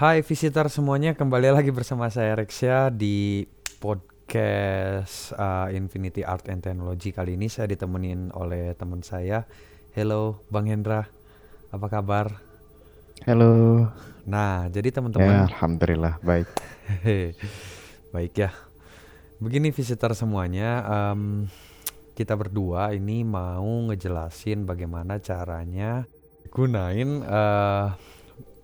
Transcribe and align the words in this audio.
Hai 0.00 0.24
visitor 0.24 0.72
semuanya, 0.72 1.12
kembali 1.12 1.52
lagi 1.52 1.68
bersama 1.68 2.08
saya 2.08 2.32
Rexia 2.32 2.88
di 2.88 3.44
podcast 3.84 5.36
uh, 5.36 5.68
Infinity 5.76 6.24
Art 6.24 6.48
and 6.48 6.64
Technology. 6.64 7.12
Kali 7.12 7.36
ini 7.36 7.52
saya 7.52 7.68
ditemenin 7.68 8.32
oleh 8.32 8.72
teman 8.80 9.04
saya. 9.04 9.44
Hello, 9.92 10.40
Bang 10.48 10.72
Hendra. 10.72 11.04
Apa 11.68 11.92
kabar? 11.92 12.40
Halo. 13.28 13.92
Nah, 14.24 14.72
jadi 14.72 14.88
Ya, 14.88 15.04
teman-teman, 15.04 15.52
alhamdulillah 15.52 16.16
baik. 16.24 16.48
baik 18.16 18.32
ya. 18.40 18.56
Begini 19.36 19.68
visitor 19.68 20.16
semuanya, 20.16 20.80
em, 21.12 21.44
kita 22.16 22.40
berdua 22.40 22.96
ini 22.96 23.20
mau 23.20 23.68
ngejelasin 23.92 24.64
bagaimana 24.64 25.20
caranya 25.20 26.08
gunain 26.48 27.20
eh 27.20 27.88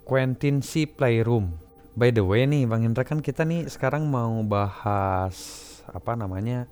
Quentin 0.07 0.63
C 0.63 0.87
Playroom. 0.87 1.59
By 1.99 2.15
the 2.15 2.23
way 2.23 2.47
nih 2.47 2.71
Bang 2.71 2.87
Hendra 2.87 3.03
kan 3.03 3.19
kita 3.19 3.43
nih 3.43 3.67
sekarang 3.67 4.07
mau 4.07 4.39
bahas 4.47 5.35
apa 5.91 6.15
namanya 6.15 6.71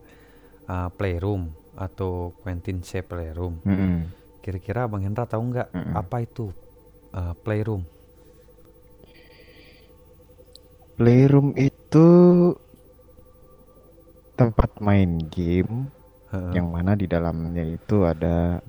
eh, 0.70 0.88
Playroom 0.94 1.50
atau 1.74 2.30
Quentin 2.46 2.78
C 2.86 3.02
Playroom. 3.02 3.58
Mm-mm. 3.66 4.06
Kira-kira 4.38 4.86
Bang 4.86 5.02
Hendra 5.02 5.26
tahu 5.26 5.50
nggak 5.50 5.68
Mm-mm. 5.74 5.98
apa 5.98 6.16
itu 6.22 6.54
eh, 7.10 7.34
Playroom? 7.42 7.82
Playroom 10.94 11.58
itu 11.58 12.06
tempat 14.38 14.78
main 14.78 15.18
game 15.26 15.90
Heeh. 16.30 16.54
yang 16.54 16.70
mana 16.70 16.94
di 16.94 17.10
dalamnya 17.10 17.66
itu 17.66 18.06
ada 18.06 18.62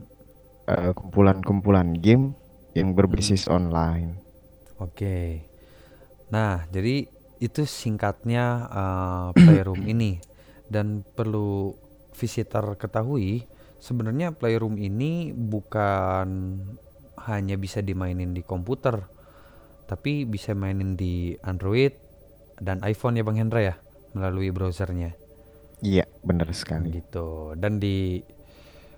eh, 0.65 0.91
kumpulan-kumpulan 0.97 1.93
game 2.01 2.33
yang 2.73 2.97
berbasis 2.97 3.45
online. 3.45 4.24
Oke. 4.79 5.45
Nah, 6.31 6.65
jadi 6.71 7.07
itu 7.39 7.61
singkatnya 7.67 8.67
uh, 8.71 9.27
Playroom 9.43 9.85
ini 9.87 10.19
dan 10.71 11.05
perlu 11.05 11.75
visitor 12.15 12.79
ketahui 12.79 13.45
sebenarnya 13.77 14.33
Playroom 14.33 14.79
ini 14.79 15.35
bukan 15.35 16.57
hanya 17.27 17.55
bisa 17.57 17.81
dimainin 17.81 18.31
di 18.33 18.41
komputer, 18.41 19.05
tapi 19.89 20.23
bisa 20.25 20.53
mainin 20.53 20.95
di 20.97 21.35
Android 21.43 21.93
dan 22.59 22.79
iPhone 22.87 23.19
ya 23.19 23.23
Bang 23.27 23.35
Hendra 23.39 23.61
ya 23.61 23.75
melalui 24.15 24.47
browsernya 24.47 25.11
Iya, 25.83 26.07
benar 26.23 26.47
sekali. 26.55 26.87
gitu. 26.97 27.51
Dan 27.59 27.83
di 27.83 28.23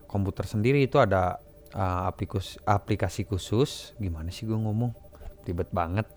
komputer 0.05 0.45
sendiri 0.45 0.85
itu 0.85 1.01
ada 1.01 1.41
uh, 1.73 2.05
aplikus- 2.05 2.61
aplikasi 2.63 3.25
khusus. 3.25 3.97
Gimana 3.97 4.29
sih 4.29 4.45
gue 4.45 4.55
ngomong? 4.55 4.93
Ribet 5.47 5.71
banget. 5.71 6.07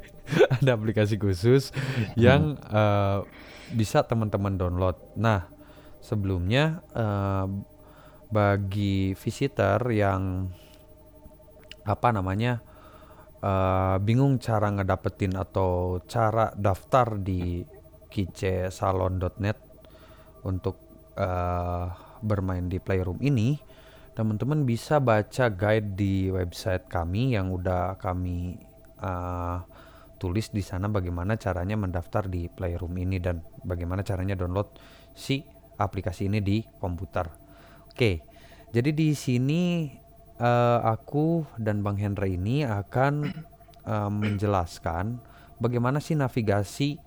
ada 0.60 0.76
aplikasi 0.76 1.16
khusus 1.16 1.72
yang 2.20 2.60
uh, 2.68 3.24
bisa 3.72 4.04
teman-teman 4.04 4.60
download. 4.60 5.00
Nah, 5.16 5.48
sebelumnya 6.04 6.84
uh, 6.92 7.48
bagi 8.28 9.16
visitor 9.16 9.88
yang 9.88 10.52
apa 11.84 12.08
namanya 12.12 12.60
uh, 13.40 13.96
bingung 14.00 14.36
cara 14.36 14.68
ngedapetin 14.72 15.36
atau 15.36 16.00
cara 16.04 16.52
daftar 16.52 17.16
di 17.20 17.64
kicesalon.net 18.14 19.58
untuk 20.46 20.78
eh, 21.18 21.86
bermain 22.22 22.70
di 22.70 22.78
Playroom 22.78 23.18
ini, 23.18 23.58
teman-teman 24.14 24.62
bisa 24.62 25.02
baca 25.02 25.50
guide 25.50 25.98
di 25.98 26.30
website 26.30 26.86
kami 26.86 27.34
yang 27.34 27.50
udah 27.50 27.98
kami 27.98 28.54
eh, 29.04 29.58
tulis 30.16 30.48
di 30.48 30.64
sana 30.64 30.88
bagaimana 30.88 31.36
caranya 31.36 31.76
mendaftar 31.76 32.24
di 32.32 32.48
Playroom 32.48 32.96
ini 32.96 33.20
dan 33.20 33.44
bagaimana 33.60 34.00
caranya 34.00 34.32
download 34.32 34.72
si 35.12 35.44
aplikasi 35.76 36.32
ini 36.32 36.40
di 36.40 36.64
komputer. 36.80 37.28
Oke, 37.92 38.24
jadi 38.72 38.90
di 38.96 39.12
sini 39.12 39.92
eh, 40.40 40.80
aku 40.80 41.44
dan 41.60 41.84
Bang 41.84 42.00
Hendra 42.00 42.24
ini 42.24 42.64
akan 42.64 43.14
eh, 43.84 44.10
menjelaskan 44.10 45.20
bagaimana 45.60 46.00
sih 46.02 46.18
navigasi 46.18 46.98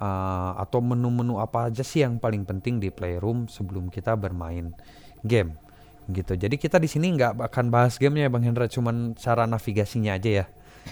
uh, 0.00 0.52
atau 0.56 0.80
menu-menu 0.80 1.38
apa 1.38 1.68
aja 1.68 1.84
sih 1.84 2.02
yang 2.02 2.16
paling 2.16 2.48
penting 2.48 2.80
di 2.80 2.88
Playroom 2.88 3.46
sebelum 3.46 3.92
kita 3.92 4.16
bermain 4.16 4.72
game 5.22 5.54
gitu. 6.10 6.34
Jadi 6.34 6.56
kita 6.56 6.80
di 6.80 6.88
sini 6.90 7.14
nggak 7.14 7.38
akan 7.38 7.70
bahas 7.70 8.00
gamenya 8.00 8.26
ya 8.26 8.32
Bang 8.32 8.42
Hendra, 8.42 8.66
cuman 8.66 9.14
cara 9.14 9.46
navigasinya 9.46 10.16
aja 10.16 10.42
ya 10.42 10.46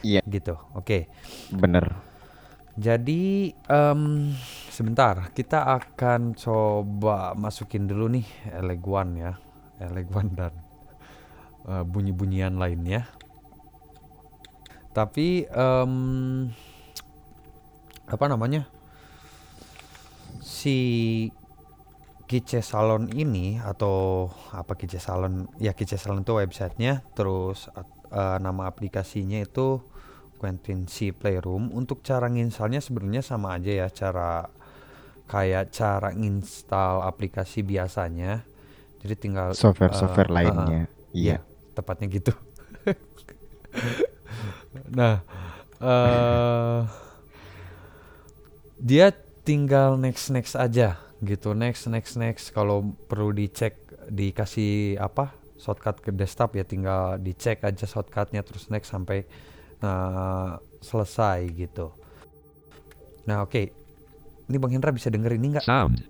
Iya, 0.05 0.23
gitu. 0.29 0.55
Oke. 0.75 1.09
benar. 1.53 2.05
Jadi 2.79 3.51
em, 3.67 4.31
sebentar 4.71 5.35
kita 5.35 5.67
akan 5.83 6.39
coba 6.39 7.35
masukin 7.35 7.91
dulu 7.91 8.07
nih 8.07 8.27
Eleguan 8.55 9.19
ya, 9.19 9.33
Eleguan 9.83 10.31
dan 10.39 10.55
eh, 11.67 11.83
bunyi-bunyian 11.83 12.55
lainnya. 12.55 13.11
Tapi 14.95 15.51
em, 15.51 15.95
apa 18.07 18.25
namanya? 18.31 18.79
si 20.49 20.79
Kice 22.29 22.61
Salon 22.61 23.09
ini 23.13 23.57
atau 23.61 24.29
apa 24.53 24.77
Kice 24.77 25.01
Salon 25.01 25.49
ya 25.61 25.73
Kice 25.73 25.97
Salon 25.97 26.25
itu 26.25 26.37
websitenya 26.37 27.05
terus 27.13 27.73
eh, 28.13 28.39
nama 28.41 28.69
aplikasinya 28.69 29.41
itu 29.41 29.81
Quentin 30.39 30.87
C 30.87 31.11
Playroom 31.11 31.75
untuk 31.75 32.07
cara 32.07 32.31
nginstalnya 32.31 32.79
sebenarnya 32.79 33.27
sama 33.27 33.59
aja 33.59 33.75
ya 33.75 33.89
cara 33.91 34.47
kayak 35.29 35.75
cara 35.75 36.15
nginstal 36.15 37.05
aplikasi 37.05 37.67
biasanya 37.67 38.47
jadi 38.99 39.15
tinggal 39.15 39.49
Software-software 39.55 40.31
eh, 40.31 40.35
lainnya. 40.35 40.83
Iya, 41.15 41.15
Iya. 41.15 41.37
tepatnya 41.75 42.07
gitu. 42.11 42.33
nah, 44.99 45.23
eh 45.79 46.81
dia 48.79 49.15
tinggal 49.47 49.99
next 49.99 50.31
next 50.35 50.59
aja 50.59 50.99
gitu, 51.23 51.55
next 51.55 51.87
next 51.87 52.19
next. 52.19 52.51
Kalau 52.51 52.95
perlu 53.07 53.31
dicek 53.31 53.79
dikasih 54.11 54.99
apa 54.99 55.38
shortcut 55.59 55.99
ke 55.99 56.15
desktop 56.15 56.55
ya 56.55 56.63
tinggal 56.63 57.19
dicek 57.19 57.67
aja 57.67 57.85
shortcutnya 57.85 58.47
terus 58.47 58.71
next 58.71 58.95
sampai 58.95 59.27
eh, 59.83 60.53
selesai 60.81 61.51
gitu. 61.53 61.93
Nah 63.27 63.45
oke, 63.45 63.63
ini 64.49 64.57
Bang 64.57 64.73
Hendra 64.73 64.95
bisa 64.95 65.11
denger 65.11 65.35
ini 65.35 65.59
nggak? 65.59 65.67
Sound. 65.67 66.01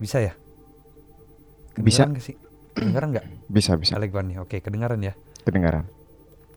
Bisa 0.00 0.18
ya? 0.18 0.32
Bisa. 1.78 2.08
Kedengeran 2.08 2.10
nggak 2.16 2.24
sih? 2.24 2.36
Kedengeran 2.74 3.08
nggak? 3.14 3.26
Bisa, 3.56 3.74
bisa. 3.74 3.98
Elegan 3.98 4.30
nih, 4.30 4.38
oke 4.40 4.56
kedengaran 4.62 5.00
ya. 5.02 5.12
Kedengaran. 5.42 5.84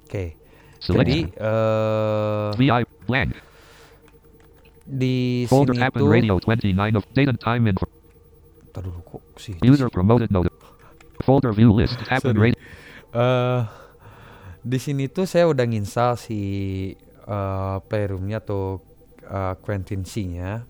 Oke, 0.06 0.38
Select. 0.78 1.10
jadi 1.10 1.20
eh 1.26 2.50
VI 2.54 2.82
blank. 3.10 3.30
di 4.84 5.48
Folder 5.48 5.80
sini 5.80 5.88
app 5.88 5.96
itu 5.96 6.04
and 6.04 6.12
radio 6.12 6.34
29 6.44 7.00
of 7.00 7.04
date 7.16 7.32
and 7.32 7.40
time 7.42 7.66
info. 7.66 7.88
Ntar 8.70 8.84
dulu 8.86 9.00
kok 9.02 9.24
sih. 9.42 9.58
User 9.66 9.90
promoted 9.90 10.30
note. 10.30 10.53
Folder 11.24 11.56
view 11.56 11.72
list. 11.72 11.98
App 12.12 12.28
and 12.28 12.40
radio. 12.40 12.60
Eh 13.16 13.84
di 14.64 14.80
sini 14.80 15.12
tuh 15.12 15.28
saya 15.28 15.52
udah 15.52 15.68
nginstal 15.68 16.16
si 16.16 16.40
eh, 17.04 17.78
Playroom-nya 17.84 18.40
atau 18.40 18.80
eh, 19.28 19.56
Quentin 19.60 20.08
C-nya. 20.08 20.64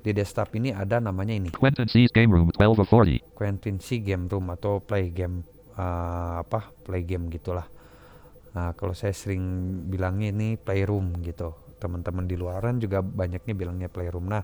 Di 0.00 0.16
desktop 0.16 0.56
ini 0.56 0.72
ada 0.72 0.96
namanya 0.96 1.36
ini 1.36 1.52
Quentin 1.52 1.84
C's 1.84 2.08
game 2.08 2.32
room 2.32 2.48
12 2.56 2.80
of 2.80 2.88
40. 2.88 3.20
Quentin 3.36 3.76
C 3.76 4.00
Game 4.00 4.32
Room 4.32 4.48
atau 4.48 4.80
Play 4.80 5.12
Game 5.12 5.44
eh, 5.76 6.34
apa 6.40 6.72
Play 6.82 7.04
Game 7.04 7.28
gitulah. 7.28 7.68
Nah 8.56 8.72
kalau 8.74 8.96
saya 8.96 9.12
sering 9.12 9.44
bilangnya 9.92 10.32
ini 10.32 10.56
Playroom 10.56 11.20
gitu. 11.20 11.52
Teman-teman 11.76 12.24
di 12.24 12.32
luaran 12.34 12.80
juga 12.80 13.04
banyaknya 13.04 13.52
bilangnya 13.52 13.88
Playroom. 13.92 14.24
Nah 14.26 14.40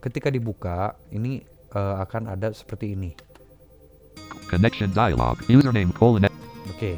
ketika 0.00 0.32
dibuka 0.32 0.96
ini 1.12 1.44
eh, 1.70 1.96
akan 2.00 2.32
ada 2.32 2.50
seperti 2.56 2.96
ini. 2.96 3.12
Connection 4.46 4.90
dialog. 4.92 5.40
Username 5.48 5.90
colon. 5.92 6.28
Oke, 6.70 6.96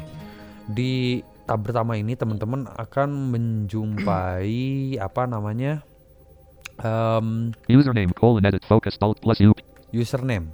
di 0.69 1.21
tab 1.47 1.63
pertama 1.63 1.95
ini 1.95 2.13
teman-teman 2.17 2.67
akan 2.75 3.31
menjumpai 3.31 4.95
apa 4.99 5.23
namanya 5.27 5.83
Em, 6.77 7.57
Username 7.65 8.13
colon 8.13 8.45
edit 8.45 8.61
focus 8.69 9.01
alt 9.01 9.17
plus 9.17 9.41
U. 9.41 9.49
username. 9.89 10.53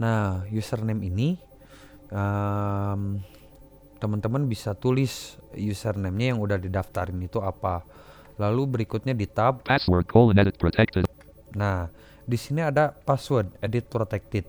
Nah, 0.00 0.48
username 0.48 1.04
ini 1.04 1.36
em, 2.08 3.20
teman-teman 4.00 4.48
bisa 4.48 4.72
tulis 4.72 5.36
username-nya 5.52 6.32
yang 6.32 6.40
udah 6.40 6.56
didaftarin 6.56 7.20
itu 7.20 7.44
apa. 7.44 7.84
Lalu 8.40 8.80
berikutnya 8.80 9.12
di 9.12 9.28
tab, 9.28 9.68
Password 9.68 10.08
colon 10.08 10.40
edit 10.40 10.56
protected. 10.56 11.04
nah 11.52 11.92
di 12.24 12.40
sini 12.40 12.64
ada 12.64 12.96
password 12.96 13.52
edit 13.60 13.92
protected. 13.92 14.48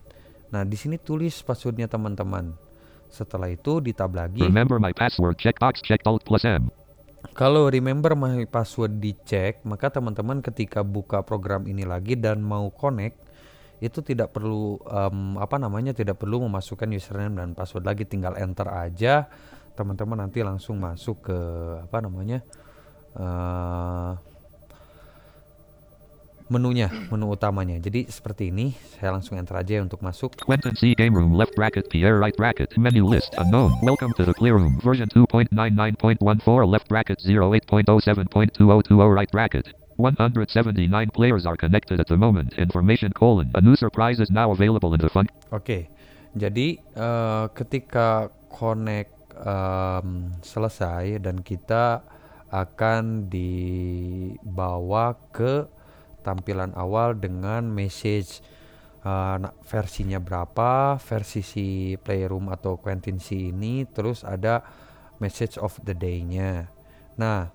Nah 0.53 0.61
di 0.61 0.77
sini 0.77 1.01
tulis 1.01 1.41
passwordnya 1.41 1.89
teman-teman. 1.89 2.53
Setelah 3.09 3.49
itu 3.49 3.81
di 3.81 3.93
tab 3.93 4.13
lagi, 4.13 4.41
Remember 4.41 4.77
my 4.77 4.93
password 4.93 5.37
checkbox 5.37 5.81
checked 5.81 6.05
alt 6.05 6.21
plus 6.25 6.45
M. 6.45 6.69
Kalau 7.33 7.69
remember 7.69 8.13
my 8.13 8.45
password 8.45 9.01
dicek, 9.01 9.65
maka 9.65 9.89
teman-teman 9.89 10.41
ketika 10.45 10.85
buka 10.85 11.25
program 11.25 11.65
ini 11.65 11.85
lagi 11.85 12.13
dan 12.13 12.41
mau 12.41 12.69
connect 12.69 13.17
itu 13.83 13.99
tidak 13.99 14.31
perlu 14.31 14.79
em, 14.87 15.35
apa 15.41 15.59
namanya 15.59 15.91
tidak 15.91 16.15
perlu 16.15 16.47
memasukkan 16.47 16.87
username 16.95 17.35
dan 17.35 17.51
password 17.51 17.83
lagi 17.83 18.07
tinggal 18.07 18.31
enter 18.39 18.63
aja 18.71 19.27
teman-teman 19.75 20.23
nanti 20.23 20.39
langsung 20.39 20.79
masuk 20.79 21.27
ke 21.27 21.37
apa 21.83 21.97
namanya 21.99 22.39
eh, 23.17 24.11
menunya 26.51 26.91
menu 27.11 27.31
utamanya 27.31 27.79
jadi 27.79 28.07
seperti 28.07 28.51
ini 28.51 28.75
saya 28.99 29.15
langsung 29.15 29.39
enter 29.39 29.55
aja 29.55 29.79
ya 29.79 29.81
untuk 29.83 30.03
masuk 30.03 30.35
Quentin 30.43 30.75
C. 30.75 30.95
Game 30.95 31.15
Room 31.15 31.35
left 31.35 31.55
bracket 31.55 31.87
Pierre 31.87 32.19
right 32.19 32.35
bracket 32.35 32.71
menu 32.75 33.07
list 33.07 33.31
unknown. 33.39 33.75
Welcome 33.83 34.11
to 34.19 34.25
the 34.25 34.33
clear 34.35 34.59
room 34.59 34.79
version 34.83 35.07
2.99.14 35.11 36.19
left 36.67 36.87
bracket 36.89 37.19
08.07.2020 37.23 39.15
right 39.15 39.31
bracket. 39.31 39.71
179 39.97 40.89
players 41.13 41.45
are 41.45 41.55
connected 41.55 41.99
at 41.99 42.07
the 42.07 42.17
moment. 42.17 42.57
Information 42.57 43.13
colon. 43.13 43.51
A 43.53 43.61
new 43.61 43.75
surprise 43.75 44.19
is 44.19 44.31
now 44.31 44.51
available 44.51 44.93
in 44.93 44.99
the 44.99 45.09
fun. 45.09 45.29
Oke, 45.53 45.89
jadi 46.33 46.81
eh, 46.81 47.45
ketika 47.53 48.33
connect 48.49 49.13
em, 49.37 50.33
selesai 50.41 51.21
dan 51.21 51.41
kita 51.41 52.01
akan 52.53 53.33
dibawa 53.33 55.17
ke 55.33 55.65
tampilan 56.23 56.71
awal 56.79 57.19
dengan 57.19 57.67
message 57.67 58.39
na- 59.03 59.51
versinya 59.67 60.15
berapa, 60.15 60.95
versi 60.95 61.43
si 61.43 61.67
Playroom 61.99 62.47
atau 62.47 62.79
Quentin 62.79 63.19
C 63.19 63.51
ini, 63.51 63.83
terus 63.83 64.23
ada 64.23 64.63
message 65.19 65.59
of 65.59 65.75
the 65.83 65.91
day-nya. 65.91 66.71
Nah, 67.19 67.51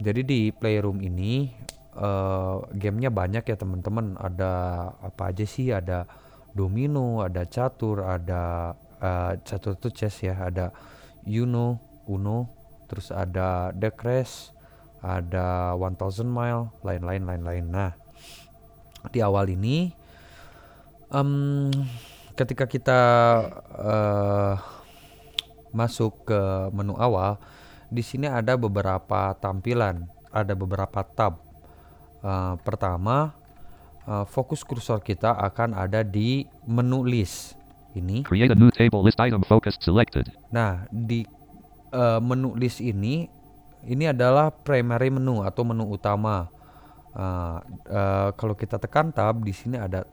jadi 0.00 0.24
di 0.24 0.48
Playroom 0.48 1.04
ini 1.04 1.52
eh, 1.92 2.56
gamenya 2.72 3.12
banyak 3.12 3.44
ya 3.44 3.56
teman-teman. 3.60 4.16
Ada 4.16 4.52
apa 5.04 5.28
aja 5.28 5.44
sih? 5.44 5.76
Ada 5.76 6.08
domino, 6.56 7.20
ada 7.20 7.44
catur, 7.44 8.08
ada 8.08 8.72
eh, 8.96 9.36
catur 9.44 9.76
itu 9.76 9.92
chess 9.92 10.24
ya, 10.24 10.40
ada 10.40 10.72
Uno, 11.28 12.00
Uno, 12.08 12.48
terus 12.88 13.12
ada 13.12 13.76
The 13.76 13.92
Crash, 13.92 14.56
ada 15.00 15.72
1000 15.76 16.24
Mile, 16.28 16.68
lain-lain 16.84 17.22
lain-lain. 17.24 17.64
Nah, 17.68 17.92
di 19.08 19.24
awal 19.24 19.48
ini 19.48 19.88
em, 21.08 21.72
ketika 22.36 22.68
kita 22.68 23.00
eh, 23.80 24.54
masuk 25.72 26.28
ke 26.28 26.40
menu 26.76 26.94
awal, 27.00 27.40
di 27.88 28.04
sini 28.04 28.28
ada 28.28 28.54
beberapa 28.54 29.34
tampilan, 29.40 30.06
ada 30.30 30.52
beberapa 30.52 31.00
tab. 31.02 31.40
Eh, 32.20 32.54
pertama, 32.60 33.32
eh, 34.04 34.24
fokus 34.28 34.60
kursor 34.62 35.00
kita 35.00 35.32
akan 35.32 35.72
ada 35.72 36.04
di 36.04 36.44
menu 36.68 37.02
list 37.08 37.56
ini. 37.96 38.22
Create 38.22 38.52
a 38.52 38.58
new 38.58 38.70
table 38.70 39.02
list 39.02 39.18
item 39.18 39.42
focused 39.48 39.80
selected. 39.80 40.28
Nah, 40.52 40.84
di 40.92 41.24
eh, 41.90 42.20
menu 42.20 42.52
list 42.54 42.84
ini, 42.84 43.39
ini 43.86 44.10
adalah 44.10 44.52
primary 44.52 45.08
menu 45.08 45.40
atau 45.44 45.62
menu 45.64 45.88
utama. 45.88 46.50
Eh, 47.10 47.58
eh, 47.90 48.28
kalau 48.34 48.54
kita 48.54 48.78
tekan 48.78 49.10
tab, 49.10 49.42
di 49.42 49.50
sini 49.50 49.80
ada 49.80 50.06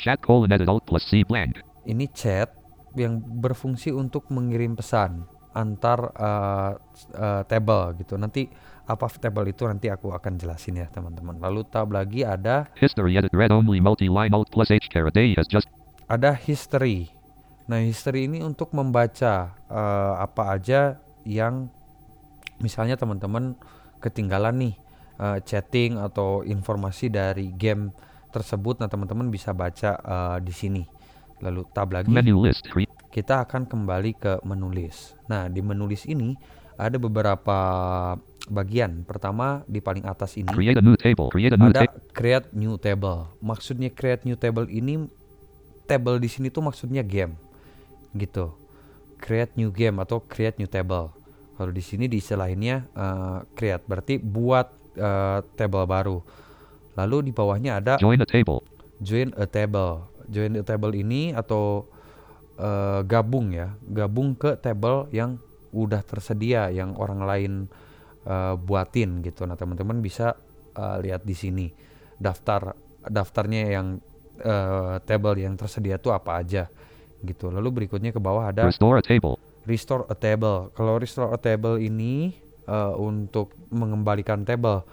Chat 0.00 0.16
colon 0.24 0.48
edit 0.48 0.64
alt 0.64 0.88
plus 0.88 1.04
C 1.04 1.20
blank. 1.28 1.60
ini 1.84 2.08
chat 2.08 2.48
yang 2.96 3.20
berfungsi 3.20 3.92
untuk 3.92 4.32
mengirim 4.32 4.72
pesan 4.72 5.28
antar 5.52 6.14
uh, 6.14 6.72
uh, 7.14 7.42
table 7.44 7.98
gitu. 7.98 8.14
Nanti 8.16 8.46
apa 8.86 9.06
table 9.20 9.50
itu 9.50 9.66
nanti 9.66 9.92
aku 9.92 10.14
akan 10.14 10.38
jelasin 10.38 10.80
ya 10.80 10.86
teman-teman. 10.88 11.38
Lalu 11.38 11.66
tab 11.68 11.90
lagi 11.90 12.24
ada 12.24 12.70
History 12.78 13.18
edit 13.18 13.34
read 13.34 13.52
only 13.52 13.82
multi-line 13.82 14.30
alt 14.32 14.48
plus 14.50 14.70
H 14.70 14.88
caret 14.88 15.14
A 15.14 15.24
has 15.36 15.46
just 15.50 15.68
ada 16.10 16.34
history. 16.34 17.12
Nah 17.70 17.82
history 17.82 18.26
ini 18.26 18.42
untuk 18.42 18.74
membaca 18.74 19.54
uh, 19.70 20.18
apa 20.18 20.58
aja 20.58 20.98
yang 21.22 21.70
misalnya 22.60 22.96
teman-teman 22.96 23.56
ketinggalan 24.00 24.56
nih 24.56 24.74
uh, 25.20 25.38
chatting 25.44 26.00
atau 26.00 26.46
informasi 26.46 27.12
dari 27.12 27.52
game 27.52 27.92
tersebut. 28.32 28.80
Nah 28.80 28.88
teman-teman 28.88 29.28
bisa 29.28 29.52
baca 29.52 29.98
uh, 30.00 30.38
di 30.40 30.54
sini. 30.54 30.84
Lalu 31.40 31.64
tab 31.72 31.92
lagi. 31.92 32.08
menu 32.08 32.44
list. 32.44 32.68
Kita 33.10 33.42
akan 33.42 33.66
kembali 33.66 34.12
ke 34.14 34.32
menulis. 34.46 35.18
Nah, 35.26 35.50
di 35.50 35.58
menulis 35.64 36.06
ini 36.06 36.36
ada 36.78 36.94
beberapa 37.00 37.58
bagian. 38.46 39.02
Pertama 39.02 39.66
di 39.66 39.82
paling 39.82 40.06
atas 40.06 40.36
ini 40.36 40.52
create 40.52 40.78
a 40.78 40.84
new 40.84 40.94
table. 40.94 41.28
Create 41.32 41.52
a 41.56 41.58
new 41.58 41.72
ada 41.72 41.88
create 42.14 42.46
new 42.54 42.76
table. 42.76 43.32
Maksudnya 43.42 43.90
create 43.90 44.22
new 44.28 44.36
table 44.38 44.68
ini 44.70 45.08
table 45.88 46.22
di 46.22 46.28
sini 46.30 46.52
tuh 46.52 46.62
maksudnya 46.64 47.02
game. 47.02 47.34
Gitu. 48.14 48.52
Create 49.20 49.52
new 49.58 49.74
game 49.74 49.98
atau 50.00 50.22
create 50.22 50.56
new 50.56 50.70
table. 50.70 51.12
Kalau 51.60 51.76
di 51.76 51.84
sini 51.84 52.08
di 52.08 52.16
istilahnya 52.16 52.88
eh, 52.88 53.38
create 53.52 53.84
berarti 53.84 54.16
buat 54.16 54.96
eh, 54.96 55.44
table 55.60 55.84
baru. 55.84 56.16
Lalu 56.96 57.28
di 57.28 57.32
bawahnya 57.36 57.84
ada 57.84 58.00
Join 58.00 58.16
a 58.16 58.24
table. 58.24 58.64
join 59.04 59.28
a 59.36 59.44
table. 59.44 60.08
Join 60.32 60.56
a 60.56 60.64
table 60.64 60.96
ini 60.96 61.36
atau 61.36 61.84
eh, 62.56 63.04
gabung 63.04 63.52
ya, 63.52 63.76
gabung 63.92 64.40
ke 64.40 64.56
table 64.56 65.12
yang 65.12 65.36
udah 65.76 66.00
tersedia 66.00 66.72
yang 66.72 66.96
orang 66.96 67.20
lain 67.28 67.52
eh, 68.24 68.54
buatin 68.56 69.20
gitu. 69.20 69.44
Nah, 69.44 69.60
teman-teman 69.60 70.00
bisa 70.00 70.40
eh, 70.72 70.96
lihat 71.04 71.28
di 71.28 71.36
sini 71.36 71.68
daftar 72.16 72.72
daftarnya 73.04 73.68
yang 73.68 74.00
eh, 74.40 74.96
table 75.04 75.36
yang 75.36 75.60
tersedia 75.60 76.00
itu 76.00 76.08
apa 76.08 76.40
aja 76.40 76.72
gitu. 77.20 77.52
Lalu 77.52 77.84
berikutnya 77.84 78.16
ke 78.16 78.20
bawah 78.20 78.48
ada 78.48 78.64
Restore 78.64 79.00
a 79.00 79.04
table. 79.04 79.36
Restore 79.64 80.06
a 80.08 80.14
table. 80.14 80.70
Kalau 80.72 80.96
restore 80.96 81.32
a 81.32 81.38
table 81.38 81.76
ini 81.76 82.32
eh, 82.64 82.94
untuk 82.94 83.52
mengembalikan 83.68 84.44
table. 84.44 84.84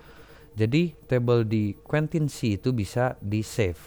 Jadi 0.58 0.98
table 1.06 1.46
di 1.46 1.78
Quentin 1.78 2.26
C 2.26 2.58
itu 2.58 2.74
bisa 2.74 3.14
di 3.22 3.46
save. 3.46 3.78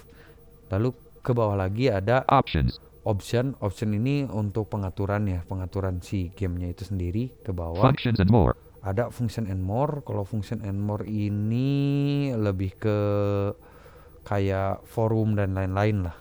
Lalu 0.70 0.94
ke 1.20 1.34
bawah 1.34 1.58
lagi 1.58 1.90
ada 1.90 2.22
Options. 2.30 2.78
option. 3.02 3.58
Option 3.58 3.90
ini 3.90 4.22
untuk 4.24 4.70
pengaturan 4.70 5.26
ya, 5.26 5.42
pengaturan 5.44 5.98
si 5.98 6.30
gamenya 6.30 6.70
itu 6.70 6.86
sendiri 6.86 7.34
ke 7.42 7.50
bawah. 7.50 7.82
Functions 7.82 8.22
and 8.22 8.30
more. 8.30 8.54
Ada 8.80 9.10
function 9.10 9.50
and 9.50 9.60
more. 9.60 9.98
Kalau 10.06 10.22
function 10.22 10.62
and 10.62 10.78
more 10.78 11.02
ini 11.02 12.30
lebih 12.32 12.78
ke 12.78 12.98
kayak 14.22 14.84
forum 14.86 15.34
dan 15.36 15.52
lain-lain 15.52 16.06
lah. 16.06 16.16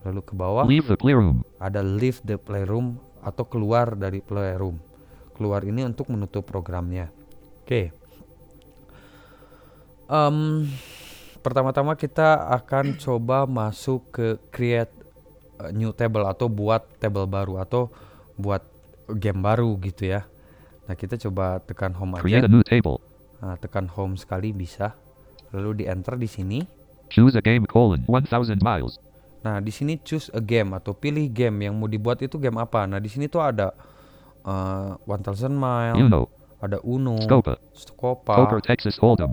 Lalu 0.00 0.20
ke 0.24 0.32
bawah 0.32 0.64
Leave 0.64 0.88
the 0.88 0.96
clear 0.96 1.20
room. 1.20 1.44
ada 1.60 1.84
leave 1.84 2.24
the 2.24 2.40
playroom 2.40 2.96
atau 3.20 3.44
keluar 3.46 3.96
dari 3.96 4.20
playroom. 4.20 4.80
Keluar 5.36 5.64
ini 5.64 5.84
untuk 5.84 6.12
menutup 6.12 6.44
programnya. 6.44 7.08
Oke. 7.64 7.92
Em, 10.10 10.66
pertama-tama 11.40 11.94
kita 11.94 12.50
akan 12.60 12.98
coba 12.98 13.46
masuk 13.46 14.10
ke 14.10 14.26
create 14.50 14.92
new 15.72 15.92
table 15.92 16.26
atau 16.26 16.48
buat 16.48 16.82
table 16.98 17.28
baru 17.28 17.60
atau 17.62 17.92
buat 18.34 18.64
game 19.16 19.40
baru 19.44 19.76
gitu 19.84 20.10
ya. 20.10 20.26
Nah 20.88 20.98
kita 20.98 21.14
coba 21.28 21.60
tekan 21.62 21.94
home 21.94 22.18
Create 22.18 22.42
aja. 22.44 22.50
a 22.50 22.52
new 22.52 22.64
table. 22.64 22.98
Nah, 23.40 23.56
tekan 23.56 23.88
home 23.88 24.20
sekali 24.20 24.52
bisa. 24.52 24.92
Lalu 25.56 25.82
di 25.82 25.84
enter 25.88 26.20
di 26.20 26.28
sini. 26.28 26.60
Choose 27.08 27.34
a 27.34 27.42
game 27.42 27.64
colon 27.64 28.04
1000 28.06 28.60
miles. 28.60 29.00
Nah, 29.40 29.56
di 29.58 29.72
sini 29.72 29.96
choose 30.04 30.28
a 30.36 30.42
game 30.42 30.76
atau 30.76 30.92
pilih 30.92 31.24
game 31.32 31.64
yang 31.64 31.74
mau 31.80 31.88
dibuat 31.88 32.20
itu 32.20 32.36
game 32.36 32.60
apa. 32.60 32.84
Nah, 32.84 33.00
di 33.00 33.08
sini 33.08 33.24
tuh 33.24 33.40
ada 33.40 33.72
uh, 34.44 35.00
1000 35.08 35.48
Mile, 35.48 35.96
Uno. 35.96 36.28
ada 36.60 36.76
Uno, 36.84 37.16
Scopa. 37.24 37.56
Scopa, 37.72 38.34
Poker 38.36 38.60
Texas 38.60 39.00
Hold'em. 39.00 39.32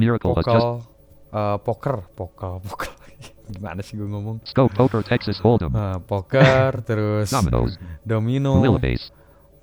Miracle 0.00 0.32
Pokel, 0.32 0.56
uh, 0.56 1.56
poker, 1.60 2.08
poker, 2.16 2.64
poker. 2.64 2.92
Gimana 3.52 3.84
sih 3.84 4.00
gue 4.00 4.08
ngomong? 4.08 4.40
scope 4.48 4.72
poker 4.72 5.04
Texas 5.04 5.36
Hold'em. 5.44 5.68
Uh, 5.68 6.00
poker, 6.00 6.80
terus 6.80 7.28
Dominoes. 7.28 7.76
domino, 8.00 8.56
Willibase. 8.64 9.12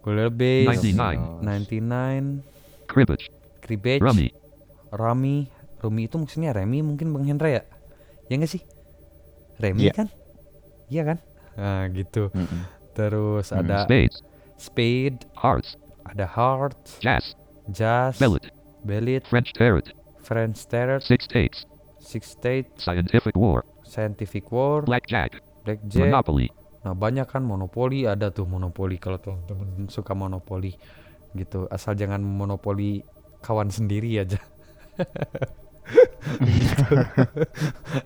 Cooler 0.06 0.30
Base, 0.30 0.86
99. 0.86 1.42
99, 1.42 2.88
Cribbage. 2.88 3.26
Cribbage, 3.66 4.02
Rummy. 4.02 4.30
Rami, 4.90 5.38
Rumi 5.82 6.02
itu 6.10 6.16
maksudnya 6.18 6.50
Remi 6.56 6.82
mungkin 6.82 7.14
Bang 7.14 7.26
Hendra 7.26 7.50
ya? 7.52 7.64
Ya 8.30 8.38
nggak 8.38 8.50
sih? 8.50 8.62
Remi 9.60 9.86
Iya. 9.86 9.94
kan? 9.94 10.08
Iya 10.88 11.04
kan? 11.06 11.18
Nah 11.56 11.84
gitu. 11.92 12.32
Mm-mm. 12.32 12.64
Terus 12.92 13.52
Hmm. 13.52 13.62
ada 13.62 13.84
Spades. 13.84 14.18
Spade, 14.56 15.24
Hearts. 15.36 15.76
ada 16.04 16.26
Heart, 16.26 17.00
Jazz. 17.00 17.36
Jazz, 17.70 18.18
Bellet. 18.18 18.50
Bellet, 18.82 19.24
French 19.24 19.54
Tarot. 19.54 19.92
French 20.20 20.66
Tarot, 20.66 21.00
Six 21.00 21.26
States. 21.26 21.58
Six 22.00 22.34
State, 22.34 22.68
Scientific 22.76 23.36
War. 23.36 23.62
Scientific 23.84 24.50
War, 24.50 24.82
Blackjack. 24.82 25.38
Blackjack. 25.64 26.08
Monopoly. 26.08 26.50
Nah 26.80 26.96
banyak 26.96 27.28
kan 27.28 27.44
monopoli 27.44 28.04
ada 28.04 28.32
tuh 28.32 28.44
monopoli 28.44 28.96
kalau 28.96 29.20
teman-teman 29.20 29.86
suka 29.88 30.16
monopoli. 30.16 30.74
gitu 31.30 31.70
asal 31.70 31.94
jangan 31.94 32.18
monopoli 32.20 33.06
kawan 33.46 33.70
sendiri 33.70 34.18
aja 34.18 34.42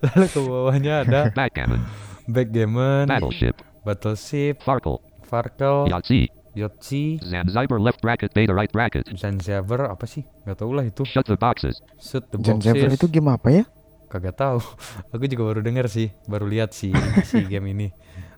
lalu 0.04 0.26
ke 0.28 0.40
bawahnya 0.40 0.94
ada 1.04 1.20
Backgammon. 1.38 1.82
backgammon 2.26 3.06
Battleship. 3.08 3.56
battleship 3.84 4.62
Farkle. 4.64 5.00
farkle 5.24 5.90
Yahtzee. 5.90 6.30
yahtzee 6.54 7.18
Zanzibar 7.20 7.82
left 7.82 8.00
bracket 8.00 8.30
beta 8.32 8.54
right 8.54 8.70
bracket. 8.70 9.10
zanzibar 9.18 9.90
apa 9.90 10.06
sih 10.06 10.22
nggak 10.46 10.58
tahu 10.58 10.72
lah 10.72 10.86
itu 10.86 11.02
Shut 11.04 11.26
the 11.26 11.36
boxes. 11.36 11.82
shoot 11.98 12.24
the 12.30 12.38
Zanzibar 12.40 12.88
boxes 12.88 12.96
itu 12.96 13.08
game 13.10 13.28
apa 13.28 13.50
ya? 13.50 13.64
kagak 14.08 14.38
tahu 14.38 14.62
aku 15.14 15.26
juga 15.26 15.44
baru 15.50 15.62
denger 15.66 15.90
sih 15.90 16.14
baru 16.26 16.46
lihat 16.46 16.70
sih 16.72 16.94
si 17.30 17.42
game 17.44 17.66
ini 17.68 17.90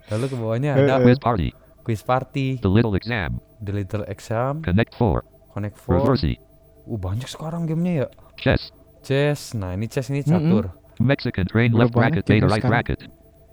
lalu 0.08 0.32
ke 0.32 0.36
bawahnya 0.36 0.72
ada 0.74 1.04
Quiz 1.04 1.20
party. 1.20 1.50
quiz 1.84 2.02
party 2.02 2.48
The 2.64 2.72
little 2.72 2.96
exam. 2.96 3.44
the 3.60 3.76
little 3.76 4.08
exam 4.08 4.64
Connect 4.64 4.96
4. 4.96 5.22
connect 5.52 5.76
four 5.76 6.00
Reversi. 6.00 6.40
uh 6.86 6.96
banyak 6.96 7.28
sekarang 7.28 7.68
gamenya 7.68 7.94
ya 8.02 8.08
Chess. 8.40 8.72
Chess 9.06 9.54
nah 9.54 9.72
ini 9.72 9.86
chess 9.86 10.10
ini 10.10 10.26
catur 10.26 10.74
Mexican 10.98 11.46
train 11.46 11.70
left 11.72 11.92
bracket 11.92 12.24
beta 12.24 12.48
right 12.48 12.64
bracket. 12.64 13.12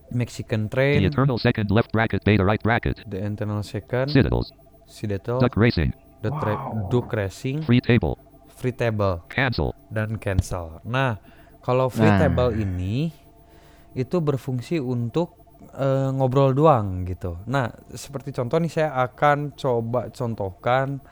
Mexican 0.09 0.69
The 0.69 0.71
train 0.71 0.99
eternal 1.03 1.37
second 1.37 1.69
left 1.69 1.91
bracket 1.91 2.23
beta 2.23 2.41
right 2.41 2.61
bracket. 2.61 3.03
the 3.05 3.19
internal 3.19 3.61
second 3.63 4.09
Citadels. 4.09 4.53
Seattle 4.87 5.41
Duck 5.41 5.57
racing. 5.57 5.91
the 6.23 6.31
tra- 6.39 6.55
Wow. 6.55 6.87
duck 6.89 7.11
racing 7.11 7.61
Free 7.63 7.81
table. 7.81 8.15
free 8.53 8.71
table 8.71 9.27
Cancel. 9.27 9.75
dan 9.91 10.17
cancel 10.17 10.79
nah 10.87 11.19
kalau 11.61 11.91
free 11.91 12.07
Nah. 12.07 12.23
table 12.23 12.55
ini 12.55 13.11
itu 13.93 14.17
berfungsi 14.19 14.79
untuk 14.79 15.35
eh, 15.75 16.11
ngobrol 16.15 16.55
doang 16.55 17.03
gitu 17.03 17.43
nah 17.43 17.67
seperti 17.91 18.31
contoh 18.31 18.63
nih 18.63 18.71
saya 18.71 18.95
akan 19.03 19.51
coba 19.53 20.15
contohkan 20.15 21.03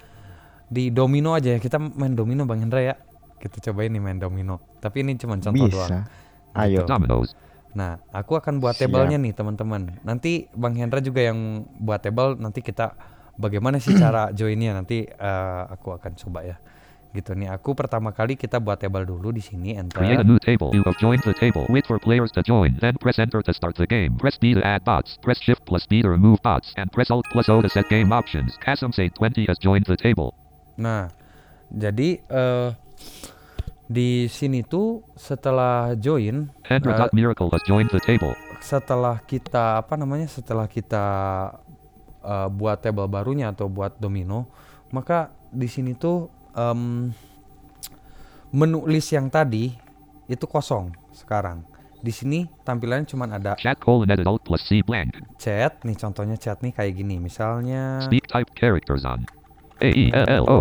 di 0.67 0.95
domino 0.95 1.35
aja 1.35 1.51
ya 1.51 1.59
kita 1.59 1.83
main 1.83 2.15
domino 2.15 2.47
bang 2.47 2.63
Hendra 2.63 2.83
ya 2.85 2.95
kita 3.41 3.73
cobain 3.73 3.89
nih 3.89 4.03
main 4.05 4.21
domino 4.21 4.61
tapi 4.79 5.01
ini 5.01 5.17
cuma 5.17 5.41
contoh 5.41 5.67
doang 5.67 6.05
Bisa. 6.05 6.05
Ayo. 6.53 6.83
Gitu. 6.83 7.39
Nah, 7.71 8.03
aku 8.11 8.35
akan 8.35 8.59
buat 8.59 8.75
Siap. 8.75 8.91
tabelnya 8.91 9.15
nih 9.23 9.31
teman-teman. 9.31 10.03
Nanti 10.03 10.51
Bang 10.51 10.75
Hendra 10.75 10.99
juga 10.99 11.23
yang 11.23 11.63
buat 11.79 12.03
table. 12.03 12.35
Nanti 12.35 12.59
kita 12.67 12.99
bagaimana 13.39 13.79
sih 13.79 13.95
cara 14.03 14.35
joinnya 14.35 14.75
nanti 14.75 15.07
eh, 15.07 15.63
aku 15.71 15.95
akan 15.95 16.13
coba 16.19 16.43
ya. 16.43 16.57
Gitu 17.15 17.31
nih. 17.39 17.55
Aku 17.55 17.79
pertama 17.79 18.11
kali 18.11 18.35
kita 18.35 18.59
buat 18.59 18.83
table 18.83 19.07
dulu 19.07 19.31
di 19.31 19.39
sini 19.39 19.79
Create 19.91 20.19
a 20.19 20.23
enter. 20.23 20.27
new 20.27 20.43
table. 20.43 20.75
You 20.75 20.83
have 20.83 20.99
joined 20.99 21.23
the 21.23 21.35
table. 21.35 21.67
Wait 21.71 21.87
for 21.87 22.03
players 22.03 22.35
to 22.35 22.43
join. 22.43 22.75
Then 22.83 22.99
press 22.99 23.23
enter 23.23 23.39
to 23.43 23.53
start 23.55 23.79
the 23.79 23.87
game. 23.87 24.19
Press 24.19 24.35
B 24.35 24.55
to 24.59 24.63
add 24.67 24.83
bots. 24.83 25.19
Press 25.23 25.39
shift 25.39 25.63
plus 25.63 25.87
B 25.87 26.03
to 26.03 26.11
remove 26.11 26.43
bots. 26.43 26.75
And 26.75 26.91
press 26.91 27.11
alt 27.15 27.27
plus 27.31 27.47
O 27.47 27.63
to 27.63 27.71
set 27.71 27.87
game 27.87 28.11
options. 28.11 28.59
Kasum 28.59 28.91
say 28.91 29.15
20 29.15 29.47
has 29.47 29.63
joined 29.63 29.87
the 29.87 29.95
table. 29.99 30.35
Nah, 30.75 31.11
jadi 31.71 32.19
eh 32.27 32.69
di 33.91 34.31
sini 34.31 34.63
tuh 34.63 35.03
setelah 35.19 35.99
join 35.99 36.47
Hendra 36.63 36.95
dot 36.95 37.11
miracle 37.11 37.51
has 37.51 37.59
joined 37.67 37.91
the 37.91 37.99
table. 38.07 38.31
setelah 38.63 39.19
kita 39.25 39.83
apa 39.83 39.99
namanya 39.99 40.31
setelah 40.31 40.71
kita 40.71 41.05
uh, 42.23 42.47
buat 42.53 42.79
table 42.79 43.09
barunya 43.11 43.51
atau 43.51 43.67
buat 43.67 43.99
domino 43.99 44.47
maka 44.93 45.33
di 45.51 45.67
sini 45.67 45.97
tuh 45.99 46.31
em, 46.55 47.11
menu 48.53 48.87
list 48.87 49.11
yang 49.11 49.27
tadi 49.27 49.75
itu 50.31 50.45
kosong 50.47 50.95
sekarang 51.11 51.67
di 52.01 52.13
sini 52.15 52.49
tampilannya 52.65 53.05
cuma 53.11 53.29
ada 53.29 53.57
Chat 53.61 53.77
colon 53.77 54.09
alt 54.09 54.41
plus 54.45 54.63
C 54.65 54.81
blank. 54.81 55.21
chat 55.37 55.85
nih 55.85 55.97
contohnya 56.01 56.37
chat 56.41 56.61
nih 56.65 56.73
kayak 56.73 56.97
gini 56.97 57.21
misalnya 57.21 58.01
Speak 58.07 58.25
type 58.31 58.49
characters 58.57 59.05
on. 59.05 59.25
A 59.81 59.89
E 59.89 60.09
L 60.13 60.27
L 60.29 60.45
O. 60.49 60.61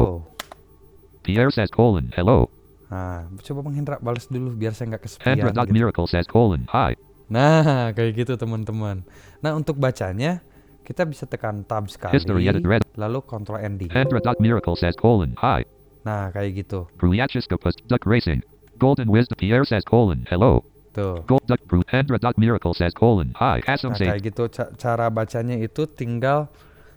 Pierre 1.29 1.53
says 1.53 1.69
colon 1.69 2.09
hello. 2.17 2.49
nah 2.89 3.29
coba 3.45 3.59
Bang 3.61 3.75
Hendra 3.77 4.01
balas 4.01 4.25
dulu 4.25 4.53
biar 4.53 4.73
saya 4.73 4.95
nggak 4.95 5.03
kesepian 5.05 5.27
Hendra 5.37 5.49
dot 5.53 5.69
gitu. 5.69 5.75
miracle 5.77 6.07
says 6.09 6.25
colon 6.25 6.65
hi. 6.73 6.97
nah 7.29 7.89
kayak 7.95 8.17
gitu 8.17 8.33
teman-teman 8.33 9.05
nah 9.45 9.53
untuk 9.53 9.77
bacanya 9.77 10.41
kita 10.81 11.05
bisa 11.05 11.29
tekan 11.29 11.61
tab 11.63 11.85
sekali 11.85 12.17
History 12.17 12.49
edit 12.49 12.65
red. 12.65 12.81
lalu 12.97 13.21
control 13.21 13.61
ending 13.61 13.93
Hendra 13.93 14.17
dot 14.17 14.41
miracle 14.41 14.73
says 14.73 14.97
colon 14.97 15.37
hi. 15.37 15.61
Nah, 15.99 16.31
kayak 16.31 16.63
gitu. 16.65 16.87
Bruyachiskopus 16.95 17.75
duck 17.91 18.07
racing. 18.07 18.39
Golden 18.79 19.11
wisdom 19.11 19.35
Pierre 19.35 19.67
says 19.67 19.83
colon 19.83 20.23
hello. 20.31 20.63
Tuh. 20.95 21.21
Gold 21.27 21.43
duck 21.45 21.59
brew 21.67 21.83
Hendra 21.91 22.17
dot 22.17 22.39
miracle 22.39 22.73
says 22.73 22.95
colon 22.95 23.35
hi. 23.37 23.59
Kasum 23.61 23.93
Nah, 23.93 23.99
kayak 24.15 24.23
gitu 24.33 24.47
Ca- 24.49 24.73
cara 24.79 25.11
bacanya 25.11 25.59
itu 25.59 25.85
tinggal 25.85 26.47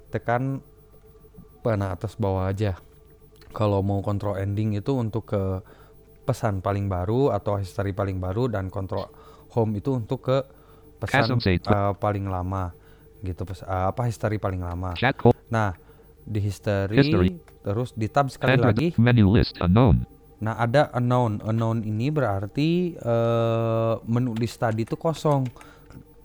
tekan 0.09 0.62
panah 1.61 1.93
atas 1.93 2.15
bawah 2.17 2.49
aja. 2.49 2.79
Kalau 3.52 3.85
mau 3.85 4.00
kontrol 4.00 4.40
ending 4.40 4.75
itu 4.76 4.92
untuk 4.97 5.28
ke 5.28 5.62
pesan 6.23 6.62
paling 6.62 6.87
baru 6.87 7.35
atau 7.35 7.59
history 7.59 7.92
paling 7.92 8.23
baru 8.23 8.47
dan 8.49 8.71
kontrol 8.71 9.11
home 9.52 9.78
itu 9.78 9.92
untuk 9.92 10.25
ke 10.25 10.38
pesan 11.02 11.35
uh, 11.66 11.92
paling 11.99 12.30
lama 12.30 12.71
gitu 13.26 13.42
pes- 13.42 13.66
uh, 13.66 13.90
apa 13.90 14.06
history 14.06 14.38
paling 14.38 14.62
lama. 14.62 14.94
Nah, 15.50 15.76
di 16.23 16.38
history, 16.38 16.97
History. 17.02 17.30
terus 17.66 17.90
di 17.92 18.06
tab 18.06 18.30
sekali 18.30 18.54
Hendra 18.54 18.71
lagi 18.71 18.94
menu 18.94 19.35
list 19.35 19.59
unknown. 19.59 20.06
Nah, 20.42 20.59
ada 20.59 20.90
unknown. 20.99 21.38
Unknown 21.47 21.87
ini 21.87 22.11
berarti 22.11 22.99
eh, 22.99 23.94
menu 24.11 24.35
list 24.35 24.59
tadi 24.59 24.82
itu 24.82 24.99
kosong. 24.99 25.47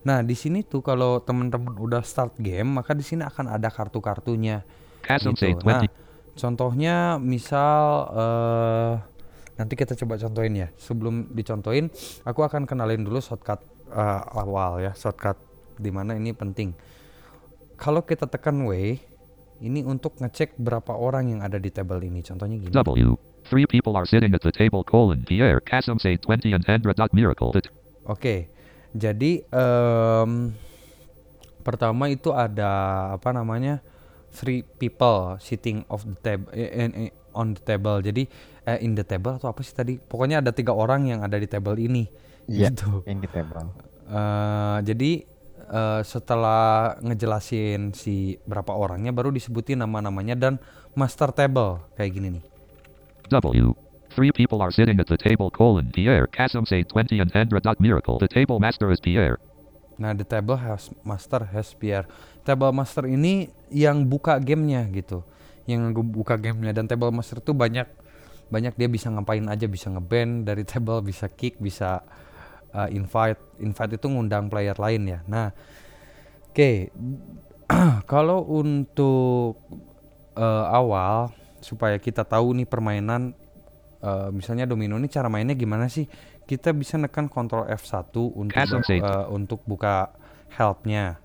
Nah, 0.09 0.25
di 0.25 0.33
sini 0.33 0.65
tuh 0.65 0.81
kalau 0.81 1.21
teman-teman 1.21 1.77
udah 1.77 2.01
start 2.01 2.33
game, 2.41 2.81
maka 2.81 2.97
di 2.97 3.05
sini 3.05 3.21
akan 3.21 3.53
ada 3.53 3.69
kartu-kartunya. 3.69 4.65
Gitu. 5.37 5.61
Nah, 5.61 5.85
20. 5.85 6.06
Contohnya 6.37 7.17
misal 7.17 7.81
eh 8.13 8.93
nanti 9.57 9.73
kita 9.73 9.97
coba 9.97 10.21
contohin 10.21 10.53
ya. 10.53 10.67
Sebelum 10.77 11.33
dicontohin, 11.33 11.89
aku 12.23 12.45
akan 12.45 12.69
kenalin 12.69 13.01
dulu 13.01 13.19
shortcut 13.19 13.59
eh, 13.89 14.21
awal 14.37 14.85
ya, 14.85 14.93
shortcut 14.93 15.35
di 15.81 15.89
mana 15.89 16.13
ini 16.15 16.31
penting. 16.31 16.77
Kalau 17.77 18.05
kita 18.05 18.25
tekan 18.25 18.65
W, 18.65 18.97
ini 19.61 19.81
untuk 19.85 20.17
ngecek 20.17 20.57
berapa 20.57 20.93
orang 20.93 21.33
yang 21.33 21.41
ada 21.41 21.57
di 21.57 21.69
table 21.69 22.01
ini. 22.01 22.21
Contohnya 22.21 22.57
gini. 22.57 22.73
W. 22.73 23.17
Three 23.47 23.63
people 23.63 23.95
are 23.95 24.03
sitting 24.03 24.35
at 24.35 24.43
the 24.43 24.51
table 24.51 24.83
colon 24.83 25.23
Pierre 25.23 25.63
Kasum 25.63 25.95
say 26.03 26.19
20 26.19 26.51
and 26.51 26.63
Hendra 26.67 26.91
dot 26.91 27.15
miracle. 27.15 27.55
Oke, 28.03 28.51
jadi 28.91 29.39
em, 29.47 30.51
pertama 31.63 32.11
itu 32.11 32.35
ada 32.35 32.71
apa 33.15 33.31
namanya 33.31 33.79
three 34.37 34.61
people 34.61 35.41
sitting 35.41 35.81
of 35.89 36.05
the 36.05 36.17
table 36.21 36.53
on 37.37 37.57
the 37.57 37.61
table. 37.65 37.97
Jadi 38.01 38.29
eh, 38.69 38.77
in 38.85 38.93
the 38.93 39.05
table 39.05 39.37
atau 39.37 39.49
apa 39.49 39.61
sih 39.65 39.73
tadi? 39.73 39.97
Pokoknya 39.97 40.41
ada 40.45 40.53
tiga 40.53 40.77
orang 40.77 41.09
yang 41.09 41.25
ada 41.25 41.37
di 41.37 41.49
table 41.49 41.77
ini. 41.77 42.05
Iya. 42.45 42.69
Gitu. 42.69 43.05
Ini 43.05 43.27
table. 43.29 43.73
Eh, 44.09 44.77
jadi 44.85 45.11
eh, 45.69 46.01
setelah 46.01 46.97
ngejelasin 47.01 47.97
si 47.97 48.37
berapa 48.45 48.73
orangnya, 48.73 49.09
baru 49.09 49.33
disebutin 49.33 49.81
nama-namanya 49.81 50.37
dan 50.37 50.53
master 50.93 51.33
table 51.33 51.81
kayak 51.97 52.13
gini 52.13 52.27
nih. 52.41 52.43
W. 53.29 53.73
Three 54.17 54.33
people 54.33 54.65
are 54.65 54.73
sitting 54.73 54.97
at 54.97 55.05
the 55.05 55.19
table 55.19 55.53
colon 55.53 55.93
Pierre 55.93 56.25
Kasum 56.25 56.65
say 56.65 56.81
20 56.81 57.21
and 57.21 57.29
Hendra 57.29 57.61
dot 57.61 57.77
miracle. 57.77 58.17
The 58.17 58.25
table 58.25 58.57
master 58.57 58.89
is 58.89 58.97
Pierre. 58.97 59.37
Nah, 59.97 60.13
the 60.13 60.25
table 60.25 60.57
has 60.57 60.89
master 61.05 61.49
has 61.53 61.73
Pierre. 61.73 62.05
Table 62.47 62.71
master 62.71 63.03
ini 63.11 63.51
yang 63.67 64.07
buka 64.07 64.39
gamenya 64.39 64.87
gitu, 64.95 65.27
yang 65.67 65.91
buka 65.91 66.39
gamenya 66.39 66.71
dan 66.71 66.87
table 66.87 67.11
master 67.11 67.43
itu 67.43 67.51
banyak 67.51 67.83
banyak 68.47 68.73
dia 68.79 68.87
bisa 68.87 69.11
ngapain 69.11 69.43
aja, 69.51 69.67
bisa 69.67 69.91
ngeband 69.91 70.47
dari 70.47 70.63
table, 70.63 71.03
bisa 71.03 71.27
kick, 71.27 71.59
bisa 71.59 71.99
uh, 72.71 72.87
invite. 72.87 73.59
Invite 73.59 73.99
itu 73.99 74.07
ngundang 74.07 74.47
player 74.47 74.79
lain 74.79 75.03
ya. 75.11 75.19
Nah, 75.27 75.51
oke, 76.47 76.71
kalau 78.11 78.47
untuk 78.47 79.59
uh, 80.39 80.65
awal 80.71 81.35
supaya 81.59 81.99
kita 81.99 82.23
tahu 82.23 82.55
nih 82.55 82.67
permainan 82.69 83.35
uh, 83.99 84.31
misalnya 84.31 84.63
domino 84.63 84.95
ini 84.95 85.11
cara 85.11 85.27
mainnya 85.27 85.57
gimana 85.57 85.91
sih? 85.91 86.07
Kita 86.47 86.71
bisa 86.71 86.95
nekan 86.95 87.27
Ctrl 87.27 87.67
F1 87.75 88.15
untuk 88.31 88.55
uh, 88.55 89.27
untuk 89.27 89.59
buka 89.67 90.15
helpnya 90.55 91.19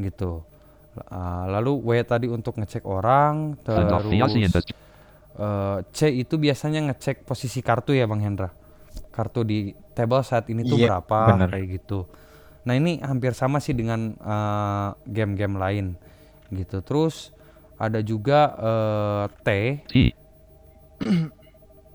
gitu. 0.00 0.53
Uh, 0.94 1.50
lalu 1.50 1.74
W 1.82 1.90
tadi 2.06 2.30
untuk 2.30 2.54
ngecek 2.54 2.86
orang, 2.86 3.58
terus 3.66 3.90
uh, 5.34 5.82
C 5.90 6.06
itu 6.14 6.38
biasanya 6.38 6.86
ngecek 6.86 7.26
posisi 7.26 7.58
kartu 7.66 7.98
ya 7.98 8.06
Bang 8.06 8.22
Hendra. 8.22 8.54
Kartu 9.10 9.42
di 9.42 9.74
table 9.90 10.22
saat 10.22 10.46
ini 10.54 10.62
tuh 10.62 10.78
Iya, 10.78 11.02
berapa 11.02 11.34
bener. 11.34 11.50
kayak 11.50 11.66
gitu. 11.82 12.06
Nah 12.62 12.78
ini 12.78 13.02
hampir 13.02 13.34
sama 13.34 13.58
sih 13.58 13.74
dengan 13.74 14.14
uh, 14.22 14.94
game-game 15.02 15.58
lain 15.58 15.86
gitu. 16.54 16.78
Terus 16.86 17.34
ada 17.74 17.98
juga 18.06 18.54
uh, 18.54 19.24
T. 19.42 19.50
T. 19.90 19.94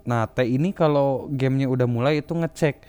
Nah 0.04 0.28
T 0.28 0.38
ini 0.44 0.76
kalau 0.76 1.32
gamenya 1.32 1.72
udah 1.72 1.88
mulai 1.88 2.20
itu 2.20 2.36
ngecek 2.36 2.84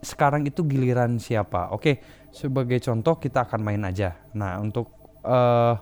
sekarang 0.00 0.48
itu 0.48 0.64
giliran 0.64 1.20
siapa. 1.20 1.68
Oke 1.76 2.00
sebagai 2.32 2.80
contoh 2.80 3.20
kita 3.20 3.44
akan 3.44 3.60
main 3.60 3.84
aja. 3.84 4.16
Nah 4.32 4.56
untuk 4.56 5.03
uh, 5.24 5.74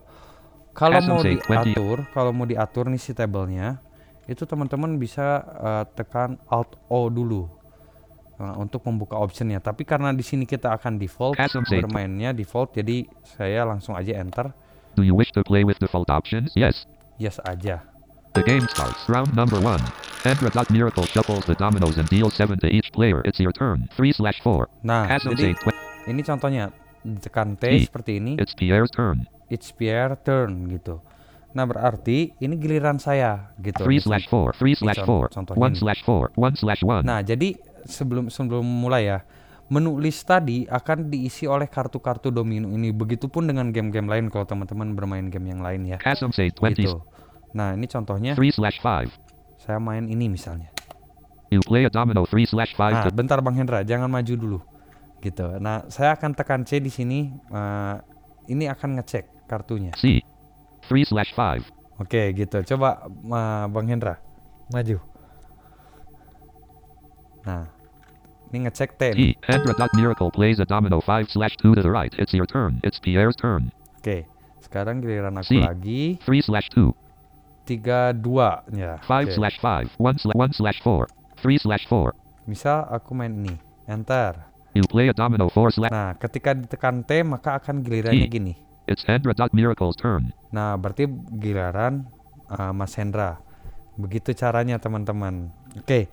Kalau 0.72 0.98
mau 1.04 1.20
save 1.20 1.44
20. 1.44 1.76
diatur, 1.76 1.98
kalau 2.16 2.32
mau 2.32 2.48
diatur 2.48 2.88
nih 2.88 2.96
si 2.96 3.12
tabelnya, 3.12 3.84
itu 4.24 4.48
teman-teman 4.48 4.96
bisa 4.96 5.44
eh, 5.44 5.84
tekan 5.92 6.40
Alt 6.48 6.80
O 6.88 7.12
dulu 7.12 7.44
Nah, 8.42 8.58
untuk 8.58 8.82
membuka 8.90 9.14
optionnya. 9.14 9.62
Tapi 9.62 9.86
karena 9.86 10.10
di 10.10 10.26
sini 10.26 10.42
kita 10.42 10.74
akan 10.74 10.98
default 10.98 11.38
bermainnya 11.70 12.34
default, 12.34 12.74
jadi 12.74 13.06
saya 13.22 13.62
langsung 13.62 13.94
aja 13.94 14.18
enter 14.18 14.50
Do 14.98 15.06
you 15.06 15.14
wish 15.14 15.30
to 15.38 15.46
play 15.46 15.62
with 15.62 15.78
default 15.78 16.10
options? 16.10 16.50
Yes. 16.58 16.84
yes 17.22 17.38
aja. 17.46 17.80
The 18.34 18.42
game 18.42 18.66
starts. 18.68 18.98
Round 19.08 19.32
number 19.32 19.62
one. 19.62 19.80
Hendra 20.26 20.50
Dot 20.50 20.68
Miracle 20.74 21.06
shuffles 21.06 21.46
the 21.46 21.56
dominoes 21.56 21.96
and 21.96 22.08
deals 22.10 22.34
seven 22.34 22.58
to 22.60 22.68
each 22.68 22.90
player. 22.92 23.22
It's 23.24 23.38
your 23.38 23.54
turn. 23.54 23.88
Three 23.94 24.12
slash 24.12 24.42
four. 24.42 24.68
Nah, 24.82 25.06
jadi 25.06 25.54
ini 26.10 26.20
contohnya 26.26 26.74
tekan 27.20 27.58
T 27.58 27.66
seperti 27.82 28.22
ini, 28.22 28.38
It's 28.38 28.54
Pierre's 28.54 28.90
turn. 28.94 29.26
it's 29.50 29.68
Pierre 29.74 30.14
turn 30.22 30.70
gitu. 30.70 31.02
Nah, 31.52 31.68
berarti 31.68 32.32
ini 32.40 32.56
giliran 32.56 32.96
saya 32.96 33.52
gitu. 33.60 33.84
Three 33.84 34.00
slash 34.00 34.24
four. 34.32 34.56
Three 34.56 34.72
slash 34.72 35.04
four. 35.04 35.28
One 35.52 35.76
slash 35.76 36.00
four. 36.00 36.32
One 36.32 36.56
slash 36.56 36.80
one. 36.80 37.04
Nah, 37.04 37.20
jadi 37.20 37.60
sebelum 37.84 38.32
sebelum 38.32 38.64
mulai 38.64 39.12
ya, 39.12 39.18
menu 39.68 40.00
list 40.00 40.24
tadi 40.24 40.64
akan 40.64 41.12
diisi 41.12 41.44
oleh 41.44 41.68
kartu-kartu 41.68 42.32
domino 42.32 42.72
ini. 42.72 42.88
Begitupun 42.88 43.44
dengan 43.52 43.68
game-game 43.68 44.08
lain 44.08 44.32
kalau 44.32 44.48
teman-teman 44.48 44.96
bermain 44.96 45.28
game 45.28 45.52
yang 45.52 45.60
lain 45.60 45.84
ya. 45.92 46.00
Gitu. 46.00 46.96
Nah, 47.52 47.76
ini 47.76 47.84
contohnya 47.84 48.32
Three 48.32 48.48
slash 48.48 48.80
five. 48.80 49.12
saya 49.60 49.76
main 49.76 50.08
ini 50.08 50.32
misalnya. 50.32 50.72
You 51.52 51.60
play 51.60 51.84
a 51.84 51.92
domino 51.92 52.24
three 52.24 52.48
slash 52.48 52.72
five 52.72 52.96
Nah, 52.96 53.12
bentar 53.12 53.44
Bang 53.44 53.52
Hendra, 53.52 53.84
jangan 53.84 54.08
maju 54.08 54.34
dulu. 54.40 54.58
Gitu. 55.22 55.46
Nah, 55.62 55.86
saya 55.86 56.18
akan 56.18 56.34
tekan 56.34 56.66
C 56.66 56.82
di 56.82 56.90
sini. 56.90 57.30
eh, 57.30 57.96
ini 58.50 58.66
akan 58.66 58.98
ngecek 58.98 59.46
kartunya. 59.46 59.94
C. 59.94 60.18
Three 60.82 61.06
slash 61.06 61.30
five. 61.38 61.62
Oke, 62.02 62.34
gitu. 62.34 62.58
Coba 62.74 63.06
eh, 63.06 63.64
Bang 63.70 63.86
Hendra 63.86 64.18
maju. 64.74 64.98
Nah, 67.46 67.70
ini 68.50 68.66
ngecek 68.66 68.98
T. 68.98 69.02
T. 69.14 69.20
Hendra 69.46 69.74
Dot 69.78 69.94
Miracle 69.94 70.30
plays 70.34 70.58
a 70.58 70.66
domino 70.66 70.98
five 70.98 71.30
slash 71.30 71.54
two 71.58 71.74
to 71.74 71.82
the 71.82 71.90
right. 71.90 72.10
It's 72.18 72.34
your 72.34 72.46
turn. 72.46 72.82
It's 72.82 72.98
Pierre's 72.98 73.38
turn. 73.38 73.70
Oke, 74.02 74.26
sekarang 74.58 74.98
giliran 75.02 75.38
aku 75.38 75.54
C. 75.54 75.62
lagi. 75.62 76.02
Three 76.26 76.42
slash 76.42 76.66
two. 76.70 76.90
tiga 77.62 78.10
dua 78.10 78.66
ya. 78.74 78.98
Five 79.06 79.30
Oke. 79.30 79.38
slash 79.38 79.56
five. 79.62 79.86
One 80.02 80.18
slash 80.18 80.34
one 80.34 80.50
slash 80.50 80.82
four. 80.82 81.06
Three 81.38 81.62
slash 81.62 81.86
four. 81.86 82.10
Misal 82.46 82.86
aku 82.90 83.14
main 83.14 83.30
ini, 83.38 83.54
enter. 83.86 84.50
You 84.72 84.88
play 84.88 85.12
a 85.12 85.14
domino 85.14 85.52
four 85.52 85.68
slash. 85.68 85.92
Nah, 85.92 86.16
ketika 86.16 86.56
ditekan 86.56 87.04
T 87.04 87.20
maka 87.24 87.60
akan 87.60 87.84
gilirannya 87.84 88.28
gini. 88.28 88.52
It's 88.88 89.04
Hendra 89.04 89.36
Dot 89.36 89.52
Miracle's 89.52 89.94
turn. 90.00 90.32
Nah, 90.48 90.74
berarti 90.80 91.06
giliran 91.38 92.08
uh, 92.48 92.72
Mas 92.72 92.96
Hendra. 92.96 93.38
Begitu 94.00 94.32
caranya 94.32 94.80
teman-teman. 94.80 95.52
Oke. 95.76 96.08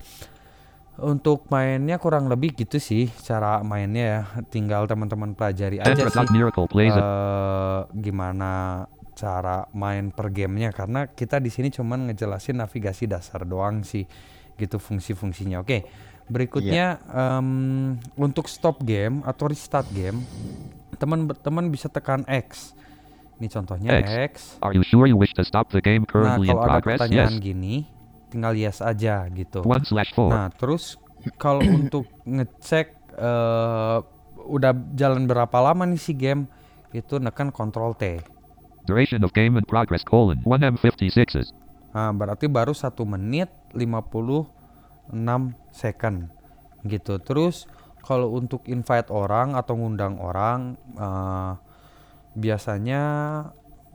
Untuk 1.00 1.48
mainnya 1.48 1.96
kurang 1.96 2.28
lebih 2.28 2.52
gitu 2.52 2.76
sih 2.76 3.08
cara 3.24 3.64
mainnya 3.64 4.04
ya. 4.04 4.20
Tinggal 4.52 4.84
teman-teman 4.84 5.32
pelajari 5.32 5.80
aja 5.80 5.96
Hendra 5.96 6.12
sih. 6.12 6.28
Miracle 6.28 6.68
plays 6.68 6.92
eh, 6.92 7.80
gimana 7.96 8.84
cara 9.16 9.68
main 9.72 10.12
per 10.12 10.28
gamenya 10.28 10.72
karena 10.72 11.08
kita 11.08 11.40
di 11.40 11.48
sini 11.48 11.72
cuman 11.72 12.12
ngejelasin 12.12 12.60
navigasi 12.60 13.08
dasar 13.08 13.44
doang 13.48 13.80
sih 13.80 14.04
gitu 14.60 14.76
fungsi-fungsinya. 14.76 15.64
Oke, 15.64 15.88
berikutnya 16.30 17.02
em, 17.10 17.98
untuk 18.14 18.46
stop 18.46 18.80
game 18.86 19.20
atau 19.26 19.50
restart 19.50 19.90
game 19.90 20.22
teman-teman 21.00 21.72
bisa 21.72 21.88
tekan 21.88 22.22
X. 22.28 22.76
Ini 23.40 23.48
contohnya 23.48 23.88
X. 24.04 24.06
X. 24.06 24.34
Are 24.60 24.76
you 24.76 24.84
sure 24.84 25.08
you 25.08 25.16
wish 25.16 25.32
to 25.32 25.42
stop 25.42 25.72
the 25.72 25.80
game 25.80 26.04
Nah 26.04 26.12
currently 26.12 26.52
in 26.52 26.52
kalau 26.52 26.62
ada 26.62 26.70
progress? 26.76 27.00
pertanyaan 27.00 27.34
Yes. 27.40 27.42
gini, 27.42 27.74
tinggal 28.28 28.52
yes 28.52 28.78
aja 28.84 29.24
gitu. 29.32 29.64
One 29.64 29.80
slash 29.82 30.12
four. 30.12 30.28
Nah, 30.28 30.52
terus 30.52 31.00
kalau 31.40 31.64
untuk 31.80 32.04
ngecek 32.28 33.00
eh, 33.16 33.98
udah 34.44 34.72
jalan 34.92 35.24
berapa 35.24 35.56
lama 35.56 35.88
nih 35.88 36.00
si 36.00 36.12
game, 36.12 36.44
itu 36.92 37.16
nekan 37.16 37.48
Ctrl 37.48 37.96
T. 37.96 38.20
Duration 38.84 39.24
of 39.24 39.32
game 39.32 39.56
in 39.56 39.64
progress 39.64 40.04
colon 40.04 40.44
one 40.44 40.60
M56s. 40.60 41.56
Nah, 41.96 42.12
berarti 42.12 42.44
baru 42.44 42.76
satu 42.76 43.08
menit 43.08 43.48
56 45.12 45.54
second 45.70 46.30
gitu. 46.86 47.18
Terus 47.20 47.66
kalau 48.00 48.32
untuk 48.32 48.64
invite 48.64 49.12
orang 49.12 49.52
atau 49.52 49.76
ngundang 49.76 50.16
orang 50.16 50.74
eh, 50.96 51.52
biasanya 52.32 53.02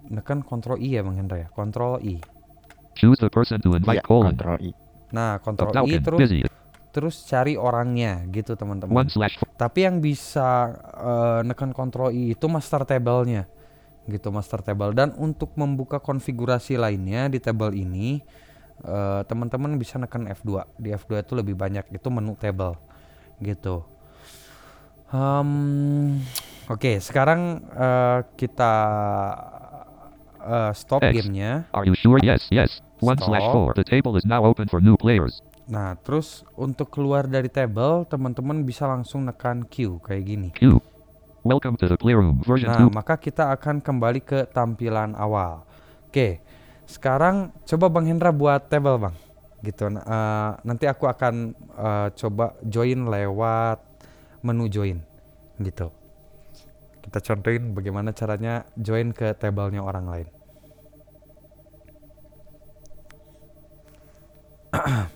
nekan 0.06 0.46
Ctrl 0.46 0.78
I 0.78 1.00
ya 1.00 1.02
Bang 1.02 1.18
Hendra 1.18 1.38
ya, 1.42 1.48
Ctrl 1.50 1.98
I. 2.04 2.22
Choose 2.96 3.20
the 3.20 3.28
person 3.28 3.60
to 3.60 3.74
invite 3.76 4.00
Iya, 4.00 4.06
colon. 4.06 4.36
Ctrl 4.38 4.60
I. 4.62 4.72
Nah, 5.12 5.42
Ctrl 5.42 5.72
I 5.88 5.98
terus 6.00 6.20
busy. 6.22 6.40
terus 6.96 7.28
cari 7.28 7.60
orangnya 7.60 8.24
gitu 8.32 8.56
teman-teman. 8.56 9.04
Tapi 9.58 9.80
yang 9.84 10.00
bisa 10.00 10.72
eh, 10.94 11.40
nekan 11.44 11.74
Ctrl 11.74 12.14
I 12.14 12.38
itu 12.38 12.46
master 12.46 12.86
table-nya. 12.86 13.50
Gitu 14.06 14.30
master 14.30 14.62
table 14.62 14.94
dan 14.94 15.18
untuk 15.18 15.58
membuka 15.58 15.98
konfigurasi 15.98 16.78
lainnya 16.78 17.26
di 17.26 17.42
table 17.42 17.74
ini 17.74 18.22
eh, 18.82 19.22
teman-teman 19.24 19.78
bisa 19.78 19.96
nekan 19.96 20.26
F2. 20.26 20.50
Di 20.76 20.92
F2 20.92 21.22
itu 21.22 21.34
lebih 21.34 21.56
banyak 21.56 21.88
itu 21.90 22.08
menu 22.10 22.36
table 22.36 22.76
gitu. 23.38 23.84
Em, 25.08 25.50
Oke, 26.66 26.98
sekarang 26.98 27.62
eh, 27.70 28.20
kita 28.36 28.74
eh, 30.42 30.72
stop 30.74 31.02
X. 31.02 31.14
gamenya. 31.14 31.70
Are 31.72 31.86
you 31.86 31.94
sure? 31.94 32.18
Yes, 32.20 32.50
yes. 32.50 32.82
One 33.00 33.20
slash 33.20 33.46
four. 33.52 33.76
The 33.76 33.86
table 33.86 34.18
is 34.18 34.26
now 34.26 34.42
open 34.42 34.66
for 34.66 34.82
new 34.82 34.98
players. 34.98 35.44
Nah, 35.66 35.98
terus 36.00 36.46
untuk 36.54 36.90
keluar 36.90 37.26
dari 37.26 37.50
table, 37.50 38.06
teman-teman 38.06 38.62
bisa 38.62 38.86
langsung 38.86 39.26
nekan 39.26 39.66
Q 39.66 39.98
kayak 40.02 40.24
gini. 40.26 40.50
Q. 40.54 40.78
Welcome 41.46 41.78
to 41.78 41.86
the 41.86 41.98
Playroom 41.98 42.42
version 42.42 42.74
Nah, 42.74 42.90
2. 42.90 42.94
maka 42.94 43.22
kita 43.22 43.54
akan 43.54 43.78
kembali 43.78 44.22
ke 44.26 44.50
tampilan 44.50 45.14
awal. 45.14 45.62
Oke, 46.10 46.42
sekarang 46.86 47.36
coba 47.66 47.86
Bang 47.90 48.06
Hendra 48.06 48.30
buat 48.30 48.70
table, 48.70 48.98
Bang. 49.00 49.16
Gitu. 49.62 49.90
Nah, 49.90 50.04
eh, 50.04 50.52
nanti 50.64 50.86
aku 50.86 51.06
akan 51.06 51.52
eh, 51.56 52.08
coba 52.14 52.54
join 52.62 53.06
lewat 53.06 53.80
menu 54.42 54.66
join. 54.68 55.02
Gitu. 55.58 55.90
Kita 57.02 57.22
contohin 57.22 57.74
bagaimana 57.74 58.10
caranya 58.12 58.66
join 58.76 59.10
ke 59.10 59.34
tablenya 59.34 59.82
orang 59.82 60.06
lain. 60.06 60.28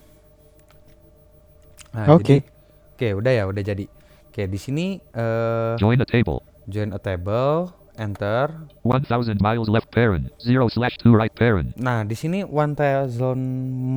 nah, 1.93 2.05
Oke. 2.13 2.23
jadi- 2.39 2.45
Oke, 2.93 3.15
udah 3.15 3.31
ya, 3.31 3.43
udah 3.47 3.63
jadi. 3.63 3.87
Oke, 4.27 4.43
di 4.45 4.59
sini 4.59 4.99
eh 5.09 5.73
Join 5.79 5.95
a 5.97 6.07
table. 6.07 6.43
join 6.67 6.91
a 6.91 6.99
table, 6.99 7.71
enter. 7.99 8.65
1000 8.87 9.37
miles 9.43 9.67
left 9.67 9.91
parent. 9.91 10.31
0 10.39 10.71
slash 10.71 10.95
2 11.03 11.11
right 11.11 11.35
parent. 11.35 11.75
Nah, 11.75 12.07
di 12.07 12.15
sini 12.15 12.47
1000 12.47 13.11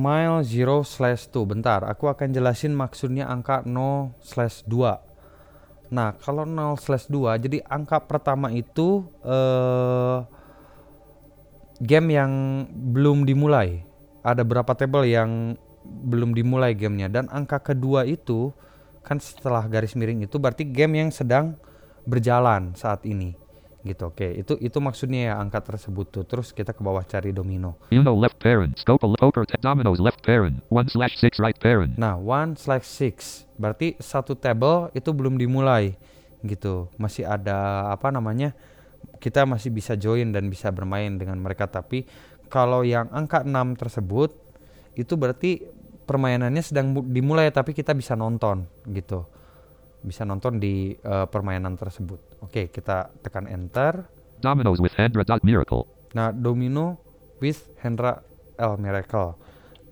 mile 0.03 0.43
0 0.43 0.83
slash 0.83 1.31
2. 1.31 1.47
Bentar, 1.47 1.87
aku 1.87 2.11
akan 2.11 2.35
jelasin 2.35 2.75
maksudnya 2.75 3.31
angka 3.31 3.63
0 3.63 4.11
slash 4.19 4.67
2. 4.67 5.95
Nah, 5.95 6.13
kalau 6.19 6.43
0 6.43 6.75
slash 6.75 7.07
2, 7.07 7.39
jadi 7.39 7.63
angka 7.63 8.03
pertama 8.03 8.51
itu 8.51 9.07
eh 9.23 10.19
game 11.81 12.15
yang 12.15 12.31
belum 12.69 13.23
dimulai. 13.23 13.87
Ada 14.23 14.43
berapa 14.45 14.71
table 14.75 15.07
yang 15.09 15.59
belum 15.83 16.31
dimulai 16.31 16.71
gamenya 16.71 17.11
dan 17.11 17.27
angka 17.27 17.59
kedua 17.59 18.07
itu 18.07 18.55
kan 19.03 19.19
setelah 19.19 19.67
garis 19.67 19.99
miring 19.99 20.23
itu 20.23 20.39
berarti 20.39 20.63
game 20.63 20.95
yang 20.95 21.11
sedang 21.11 21.59
berjalan 22.07 22.71
saat 22.71 23.03
ini 23.03 23.42
gitu 23.83 24.09
oke. 24.09 24.23
Itu 24.23 24.55
itu 24.57 24.77
maksudnya 24.79 25.31
ya 25.31 25.33
angka 25.37 25.59
tersebut 25.59 26.07
tuh. 26.09 26.23
Terus 26.23 26.55
kita 26.55 26.71
ke 26.71 26.79
bawah 26.79 27.03
cari 27.03 27.35
domino. 27.35 27.75
Uno 27.91 28.15
left 28.15 28.39
parent. 28.39 28.79
Scope 28.79 29.03
poker 29.19 29.43
dominoes 29.59 29.99
left 29.99 30.23
parent. 30.23 30.63
1 30.71 30.87
slash 30.87 31.19
6 31.19 31.37
right 31.43 31.59
parent. 31.59 31.99
nah 31.99 32.15
one 32.15 32.55
slash 32.55 32.87
six. 32.87 33.43
Berarti 33.59 33.99
satu 33.99 34.33
table 34.39 34.89
itu 34.95 35.11
belum 35.11 35.35
dimulai. 35.35 35.93
Gitu. 36.41 36.87
Masih 36.95 37.27
ada 37.27 37.91
apa 37.91 38.07
namanya 38.09 38.55
kita 39.19 39.43
masih 39.43 39.71
bisa 39.71 39.99
join 39.99 40.31
dan 40.31 40.47
bisa 40.47 40.71
bermain 40.71 41.11
dengan 41.19 41.35
mereka. 41.39 41.67
Tapi 41.67 42.07
kalau 42.47 42.87
yang 42.87 43.11
angka 43.11 43.43
6 43.43 43.51
tersebut 43.75 44.31
itu 44.95 45.13
berarti 45.19 45.63
permainannya 46.03 46.63
sedang 46.63 46.91
mu- 46.91 47.03
dimulai 47.07 47.51
tapi 47.51 47.75
kita 47.75 47.91
bisa 47.91 48.15
nonton. 48.15 48.63
Gitu 48.87 49.42
bisa 50.03 50.27
nonton 50.27 50.59
di 50.59 50.93
eh, 50.93 51.25
permainan 51.31 51.79
tersebut 51.79 52.43
oke 52.43 52.69
kita 52.69 53.09
tekan 53.23 53.47
enter 53.47 54.05
Dominoes 54.43 54.83
with 54.83 54.91
Hendra 54.99 55.23
dot 55.23 55.39
miracle. 55.39 55.87
Nah, 56.19 56.35
domino 56.35 56.99
with 57.39 57.63
Hendra 57.79 58.19
L 58.59 58.75
Miracle. 58.75 59.39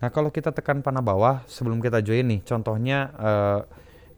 Nah, 0.03 0.11
kalau 0.11 0.27
kita 0.27 0.51
tekan 0.51 0.83
panah 0.83 0.99
bawah 0.99 1.47
sebelum 1.47 1.79
kita 1.79 2.03
join 2.03 2.27
nih, 2.27 2.43
contohnya 2.43 3.15
eh, 3.15 3.59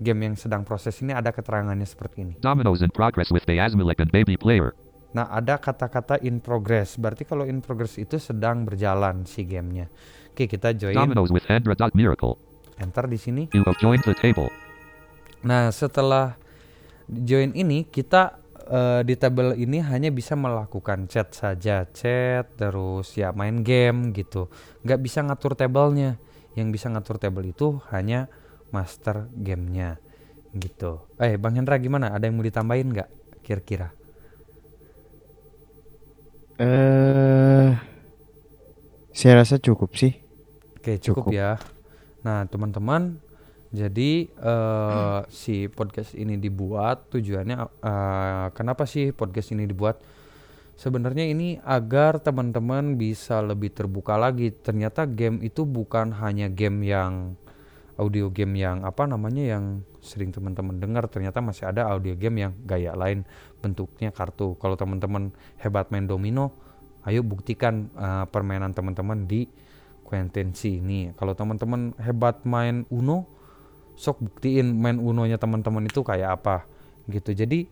game 0.01 0.25
yang 0.25 0.33
sedang 0.33 0.65
proses 0.65 0.97
ini 1.05 1.13
ada 1.13 1.29
keterangannya 1.29 1.85
seperti 1.85 2.25
ini. 2.25 2.33
Dominoes 2.41 2.81
in 2.81 2.89
progress 2.89 3.29
with 3.29 3.45
Bayasmilik 3.45 4.01
and 4.01 4.09
baby 4.09 4.33
player. 4.33 4.73
Nah, 5.13 5.29
ada 5.29 5.61
kata-kata 5.61 6.17
in 6.25 6.41
progress. 6.41 6.97
Berarti 6.97 7.29
kalau 7.29 7.45
in 7.45 7.61
progress 7.61 8.01
itu 8.01 8.17
sedang 8.17 8.65
berjalan 8.65 9.29
si 9.29 9.45
gamenya. 9.45 9.85
Oke, 10.33 10.49
kita 10.49 10.73
join. 10.73 10.97
Dominoes 10.97 11.29
with 11.29 11.45
Hendra. 11.45 11.77
dot 11.77 11.93
Miracle. 11.93 12.41
Enter 12.81 13.05
di 13.05 13.21
sini. 13.21 13.53
You 13.53 13.61
have 13.69 13.77
joined 13.77 14.01
the 14.01 14.17
table. 14.17 14.49
Nah, 15.43 15.69
setelah 15.75 16.39
join 17.07 17.51
ini 17.53 17.83
kita 17.87 18.39
eh, 18.67 19.01
di 19.03 19.15
tabel 19.19 19.55
ini 19.59 19.83
hanya 19.83 20.09
bisa 20.11 20.33
melakukan 20.39 21.07
chat 21.11 21.35
saja, 21.35 21.83
chat 21.91 22.45
terus 22.55 23.13
ya 23.19 23.35
main 23.35 23.61
game 23.63 24.15
gitu. 24.15 24.47
Nggak 24.87 24.99
bisa 25.03 25.19
ngatur 25.23 25.53
tabelnya. 25.59 26.15
Yang 26.53 26.67
bisa 26.79 26.87
ngatur 26.93 27.17
tabel 27.17 27.49
itu 27.49 27.81
hanya 27.91 28.29
master 28.69 29.27
gamenya 29.33 29.97
gitu. 30.53 31.01
Eh, 31.17 31.35
Bang 31.41 31.57
Hendra 31.57 31.77
gimana? 31.81 32.13
Ada 32.13 32.29
yang 32.29 32.37
mau 32.37 32.45
ditambahin 32.45 32.87
nggak 32.93 33.09
kira-kira? 33.41 33.89
Eh, 36.61 37.69
saya 39.13 39.33
rasa 39.41 39.57
cukup 39.57 39.97
sih. 39.97 40.13
Oke, 40.77 40.99
cukup, 41.01 41.31
Cukup. 41.31 41.33
ya. 41.33 41.57
Nah, 42.21 42.45
teman-teman, 42.47 43.22
jadi 43.73 44.29
eh, 44.29 45.19
si 45.33 45.65
podcast 45.65 46.13
ini 46.13 46.37
dibuat 46.37 47.09
tujuannya 47.09 47.57
eh, 47.81 48.47
kenapa 48.53 48.85
sih 48.85 49.09
podcast 49.09 49.49
ini 49.49 49.65
dibuat? 49.65 49.97
Sebenarnya 50.77 51.25
ini 51.25 51.57
agar 51.65 52.21
teman-teman 52.21 53.01
bisa 53.01 53.41
lebih 53.41 53.73
terbuka 53.73 54.13
lagi. 54.13 54.53
Ternyata 54.53 55.09
game 55.09 55.41
itu 55.41 55.65
bukan 55.65 56.13
hanya 56.21 56.53
game 56.53 56.85
yang 56.85 57.33
audio 57.97 58.29
game 58.29 58.57
yang 58.57 58.81
apa 58.85 59.05
namanya 59.09 59.57
yang 59.57 59.81
sering 60.05 60.29
teman-teman 60.29 60.77
dengar. 60.77 61.09
Ternyata 61.09 61.41
masih 61.41 61.73
ada 61.73 61.89
audio 61.89 62.13
game 62.13 62.45
yang 62.45 62.53
gaya 62.69 62.93
lain 62.93 63.25
bentuknya 63.57 64.13
kartu. 64.13 64.53
Kalau 64.61 64.77
teman-teman 64.77 65.33
hebat 65.57 65.89
main 65.89 66.05
domino, 66.05 66.53
ayo 67.09 67.25
buktikan 67.25 67.89
eh, 67.97 68.25
permainan 68.29 68.69
teman-teman 68.77 69.25
di 69.25 69.49
Quentensi 70.05 70.77
ini. 70.77 71.09
Kalau 71.17 71.33
teman-teman 71.33 71.97
hebat 71.97 72.45
main 72.45 72.85
Uno, 72.93 73.33
sok 73.93 74.25
buktiin 74.25 74.73
main 74.73 74.97
Unonya 74.97 75.37
teman-teman 75.37 75.85
itu 75.85 76.01
kayak 76.01 76.41
apa 76.41 76.65
gitu. 77.09 77.33
Jadi 77.33 77.69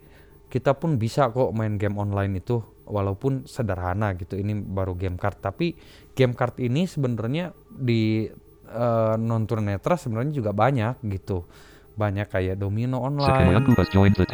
kita 0.51 0.75
pun 0.75 0.99
bisa 0.99 1.31
kok 1.31 1.55
main 1.55 1.79
game 1.79 1.95
online 1.95 2.43
itu 2.43 2.59
walaupun 2.83 3.47
sederhana 3.47 4.11
gitu. 4.19 4.35
Ini 4.35 4.59
baru 4.59 4.99
game 4.99 5.15
card, 5.15 5.39
tapi 5.39 5.73
game 6.11 6.35
card 6.35 6.59
ini 6.59 6.83
sebenarnya 6.83 7.55
di 7.71 8.27
eh, 8.67 9.15
non 9.15 9.47
tunanetra 9.47 9.95
sebenarnya 9.95 10.33
juga 10.35 10.51
banyak 10.51 10.99
gitu. 11.07 11.47
Banyak 11.95 12.27
kayak 12.27 12.55
domino 12.59 13.03
online, 13.03 13.47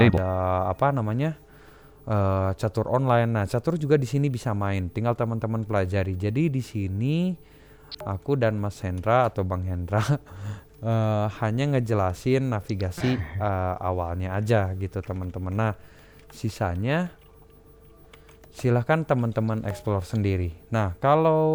ada 0.10 0.30
apa 0.74 0.90
namanya 0.90 1.38
eh, 2.10 2.50
catur 2.58 2.90
online. 2.90 3.30
Nah, 3.30 3.46
catur 3.46 3.78
juga 3.78 4.02
di 4.02 4.10
sini 4.10 4.34
bisa 4.34 4.58
main. 4.58 4.90
Tinggal 4.90 5.14
teman-teman 5.14 5.62
pelajari. 5.70 6.18
Jadi 6.18 6.50
di 6.50 6.62
sini 6.66 7.38
aku 8.04 8.36
dan 8.36 8.58
Mas 8.58 8.82
Hendra 8.82 9.30
atau 9.30 9.46
Bang 9.46 9.64
Hendra 9.64 10.02
eh, 10.82 11.28
hanya 11.42 11.66
ngejelasin 11.78 12.54
navigasi 12.54 13.18
eh, 13.48 13.76
awalnya 13.82 14.38
aja 14.38 14.74
gitu 14.78 15.02
teman-teman. 15.02 15.54
Nah, 15.54 15.74
sisanya 16.34 17.14
silahkan 18.54 19.06
teman-teman 19.06 19.66
explore 19.70 20.06
sendiri. 20.06 20.54
Nah, 20.74 20.98
kalau 20.98 21.46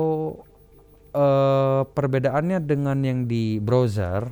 eh, 1.15 1.83
perbedaannya 1.87 2.63
dengan 2.63 2.99
yang 3.03 3.27
di 3.27 3.59
browser, 3.59 4.31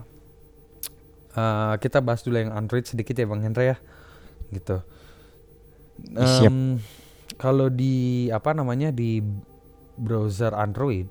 eh, 1.34 1.74
kita 1.78 1.98
bahas 2.02 2.22
dulu 2.22 2.38
yang 2.38 2.54
Android 2.54 2.86
sedikit 2.86 3.18
ya 3.18 3.26
Bang 3.26 3.42
Hendra 3.42 3.74
ya, 3.74 3.76
gitu. 4.54 4.82
Siap. 6.16 6.48
Em, 6.48 6.80
kalau 7.36 7.68
di 7.68 8.28
apa 8.32 8.56
namanya 8.56 8.88
di 8.88 9.20
browser 10.00 10.56
Android 10.56 11.04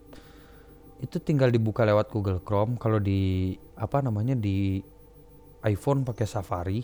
itu 1.00 1.18
tinggal 1.24 1.54
dibuka 1.54 1.88
lewat 1.88 2.12
Google 2.12 2.44
Chrome. 2.44 2.76
Kalau 2.76 3.00
di 3.00 3.56
apa 3.80 4.04
namanya 4.04 4.36
di 4.36 4.84
iPhone 5.64 6.04
pakai 6.04 6.28
Safari, 6.28 6.84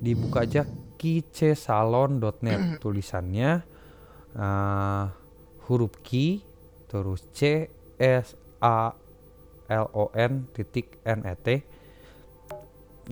dibuka 0.00 0.48
aja 0.48 0.64
kicesalon.net 0.96 2.60
tulisannya 2.82 3.50
eh, 4.34 5.04
huruf 5.68 6.00
ki 6.00 6.40
terus 6.88 7.24
C 7.32 7.68
S 8.00 8.36
A 8.60 8.92
L 9.72 9.86
O 9.96 10.12
N 10.12 10.48
titik 10.52 11.00
N 11.04 11.24
E 11.24 11.34
T. 11.38 11.48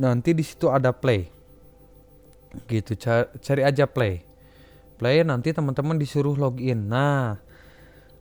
Nanti 0.01 0.31
di 0.37 0.45
situ 0.45 0.69
ada 0.69 0.93
play. 0.93 1.29
Gitu 2.69 2.99
ca- 3.01 3.31
cari 3.41 3.63
aja 3.65 3.89
play. 3.89 4.23
Play 5.01 5.25
nanti 5.25 5.57
teman-teman 5.57 5.97
disuruh 5.97 6.37
login. 6.37 6.93
Nah, 6.93 7.41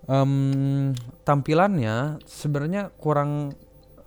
em, 0.08 0.96
tampilannya 1.28 2.24
sebenarnya 2.24 2.90
kurang 2.96 3.54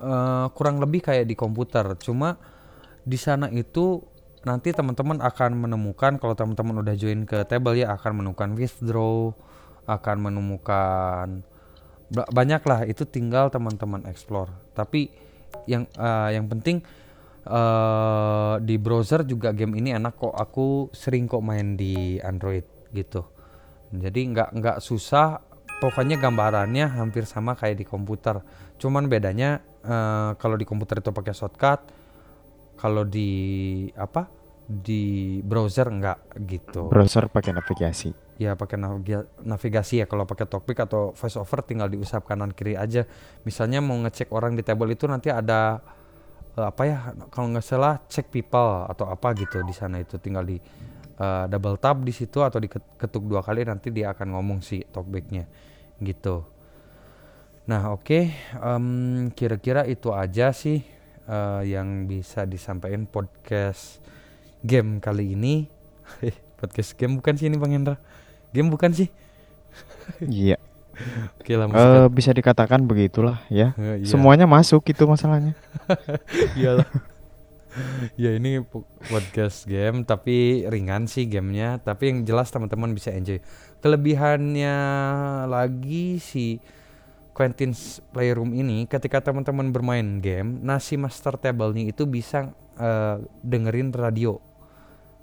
eh, 0.02 0.46
kurang 0.56 0.82
lebih 0.82 1.00
kayak 1.06 1.26
di 1.30 1.34
komputer. 1.38 1.96
Cuma 2.02 2.36
di 3.02 3.18
sana 3.18 3.50
itu 3.50 4.02
nanti 4.42 4.74
teman-teman 4.74 5.22
akan 5.22 5.50
menemukan 5.68 6.18
kalau 6.18 6.34
teman-teman 6.34 6.82
udah 6.82 6.94
join 6.98 7.22
ke 7.26 7.46
table 7.46 7.78
ya 7.78 7.94
akan 7.94 8.22
menemukan 8.22 8.50
withdraw, 8.58 9.30
akan 9.86 10.16
menemukan 10.30 11.26
ba- 12.12 12.30
banyak 12.30 12.62
lah 12.66 12.80
itu 12.86 13.06
tinggal 13.08 13.48
teman-teman 13.50 14.06
explore. 14.10 14.50
Tapi 14.74 15.10
yang 15.70 15.86
eh, 15.96 16.30
yang 16.38 16.46
penting 16.50 16.82
eh 17.42 18.54
di 18.62 18.76
browser 18.78 19.26
juga 19.26 19.50
game 19.54 19.78
ini 19.82 19.90
enak 19.94 20.14
kok. 20.18 20.34
Aku 20.34 20.90
sering 20.94 21.26
kok 21.26 21.42
main 21.42 21.74
di 21.74 22.18
Android 22.22 22.64
gitu. 22.94 23.26
Jadi 23.92 24.20
nggak 24.34 24.50
nggak 24.58 24.78
susah. 24.82 25.40
Pokoknya 25.82 26.14
gambarannya 26.14 26.86
hampir 26.94 27.26
sama 27.26 27.58
kayak 27.58 27.82
di 27.82 27.82
komputer. 27.82 28.38
Cuman 28.78 29.10
bedanya 29.10 29.58
eh, 29.82 30.30
kalau 30.38 30.54
di 30.54 30.62
komputer 30.62 31.02
itu 31.02 31.10
pakai 31.10 31.34
shortcut, 31.34 31.80
kalau 32.78 33.02
di 33.02 33.30
apa 33.98 34.30
di 34.62 35.38
browser 35.42 35.90
nggak 35.90 36.38
gitu. 36.46 36.86
Browser 36.86 37.26
pakai 37.26 37.50
navigasi. 37.50 38.14
Ya 38.38 38.54
pakai 38.54 38.78
naviga- 38.78 39.26
navigasi 39.42 40.02
ya 40.02 40.06
kalau 40.06 40.22
pakai 40.22 40.46
Talkback 40.46 40.86
atau 40.86 41.12
VoiceOver 41.14 41.66
tinggal 41.66 41.90
diusap 41.90 42.24
kanan 42.24 42.54
kiri 42.54 42.78
aja. 42.78 43.02
Misalnya 43.42 43.82
mau 43.82 43.98
ngecek 43.98 44.30
orang 44.30 44.54
di 44.54 44.62
table 44.62 44.94
itu 44.94 45.10
nanti 45.10 45.34
ada 45.34 45.82
eh, 46.54 46.66
apa 46.66 46.82
ya 46.86 47.10
kalau 47.34 47.50
nggak 47.50 47.66
salah 47.66 47.98
check 48.06 48.30
people 48.30 48.86
atau 48.86 49.10
apa 49.10 49.34
gitu 49.34 49.66
di 49.66 49.74
sana 49.74 49.98
itu 49.98 50.16
tinggal 50.22 50.46
di 50.46 50.62
eh, 51.18 51.44
double 51.50 51.76
tap 51.76 52.00
di 52.06 52.14
situ 52.14 52.38
atau 52.38 52.62
diketuk 52.62 53.26
dua 53.26 53.42
kali 53.42 53.66
nanti 53.66 53.90
dia 53.90 54.14
akan 54.14 54.38
ngomong 54.38 54.58
si 54.62 54.82
Talkbacknya 54.86 55.71
gitu. 56.02 56.46
Nah 57.66 57.94
oke 57.94 58.34
em, 58.58 58.86
kira-kira 59.34 59.86
itu 59.86 60.10
aja 60.10 60.50
sih 60.50 60.82
eh, 61.26 61.62
yang 61.66 62.10
bisa 62.10 62.46
disampaikan 62.46 63.06
podcast 63.06 64.02
game 64.62 64.98
kali 64.98 65.34
ini. 65.38 65.66
podcast 66.60 66.94
game 66.94 67.18
bukan 67.18 67.34
sih 67.38 67.46
ini 67.50 67.58
Bang 67.58 67.74
Hendra? 67.74 67.98
Game 68.54 68.70
bukan 68.70 68.92
sih? 68.94 69.08
Iya. 70.20 70.60
Oke 71.40 71.56
lah 71.56 71.66
musik 71.66 72.12
bisa 72.12 72.30
dikatakan 72.36 72.84
begitulah 72.84 73.40
ya. 73.48 73.72
Eh, 73.80 73.96
iya. 74.04 74.08
Semuanya 74.08 74.44
masuk 74.44 74.84
itu 74.92 75.02
masalahnya. 75.08 75.56
Iyalah. 76.58 76.88
Ya 78.20 78.36
ini 78.36 78.60
po- 78.62 78.86
podcast 79.08 79.64
game 79.64 80.04
tapi 80.04 80.64
ringan 80.68 81.08
sih 81.08 81.26
gamenya. 81.26 81.80
Tapi 81.80 82.12
yang 82.12 82.18
jelas 82.28 82.52
teman-teman 82.52 82.92
bisa 82.92 83.12
enjoy. 83.12 83.40
Kelebihannya 83.82 84.76
lagi 85.48 86.20
si 86.22 86.60
Quentin's 87.32 88.04
Playroom 88.12 88.52
ini 88.52 88.84
ketika 88.84 89.24
teman-teman 89.24 89.72
bermain 89.72 90.20
game 90.20 90.60
nasi 90.60 91.00
master 91.00 91.40
table-nya 91.40 91.88
itu 91.88 92.04
bisa 92.04 92.52
eh, 92.76 93.16
dengerin 93.42 93.90
radio. 93.92 94.36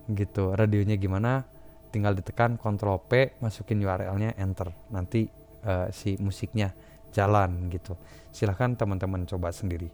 Gitu 0.10 0.58
radionya 0.58 0.98
gimana? 0.98 1.46
Tinggal 1.90 2.18
ditekan 2.18 2.58
Ctrl 2.58 3.02
P 3.06 3.38
masukin 3.42 3.82
URL-nya 3.82 4.34
enter. 4.42 4.74
Nanti 4.90 5.30
eh, 5.64 5.88
si 5.94 6.18
musiknya 6.18 6.74
jalan 7.14 7.70
gitu. 7.70 7.98
Silahkan 8.34 8.74
teman-teman 8.74 9.26
coba 9.30 9.54
sendiri. 9.54 9.90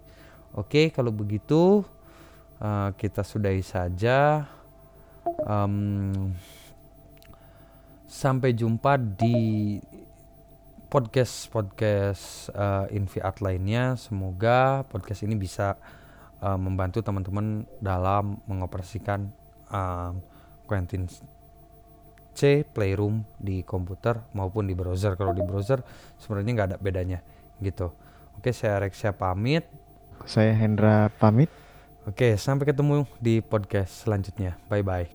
Oke 0.55 0.87
kalau 0.95 1.11
begitu 1.11 1.83
eh, 2.61 2.89
kita 2.95 3.21
sudahi 3.25 3.63
saja. 3.65 4.45
Em, 5.25 6.33
sampai 8.05 8.53
jumpa 8.53 8.95
di 8.95 9.75
podcast 10.95 11.51
podcast 11.51 12.47
uh, 12.55 12.87
Infiat 12.87 13.43
lainnya. 13.43 13.99
Semoga 13.99 14.87
podcast 14.87 15.27
ini 15.27 15.35
bisa 15.35 15.75
uh, 16.39 16.55
membantu 16.55 17.03
teman-teman 17.03 17.67
dalam 17.83 18.39
mengoperasikan 18.47 19.27
um, 19.67 20.23
Quentin 20.63 21.09
C 22.31 22.63
Playroom 22.63 23.27
di 23.35 23.65
komputer 23.67 24.23
maupun 24.31 24.71
di 24.71 24.77
browser. 24.77 25.19
Kalau 25.19 25.35
di 25.35 25.43
browser 25.43 25.83
sebenarnya 26.15 26.51
nggak 26.55 26.69
ada 26.71 26.77
bedanya 26.79 27.19
gitu. 27.59 27.91
Oke 28.39 28.55
saya 28.55 28.79
Rexia 28.79 29.11
pamit. 29.11 29.67
Saya 30.23 30.55
Hendra 30.55 31.11
pamit. 31.19 31.64
Oke 32.05 32.37
sampai 32.37 32.71
ketemu 32.71 33.05
di 33.19 33.41
podcast 33.41 34.05
selanjutnya. 34.05 34.57
Bye 34.69 34.85
bye 34.85 35.14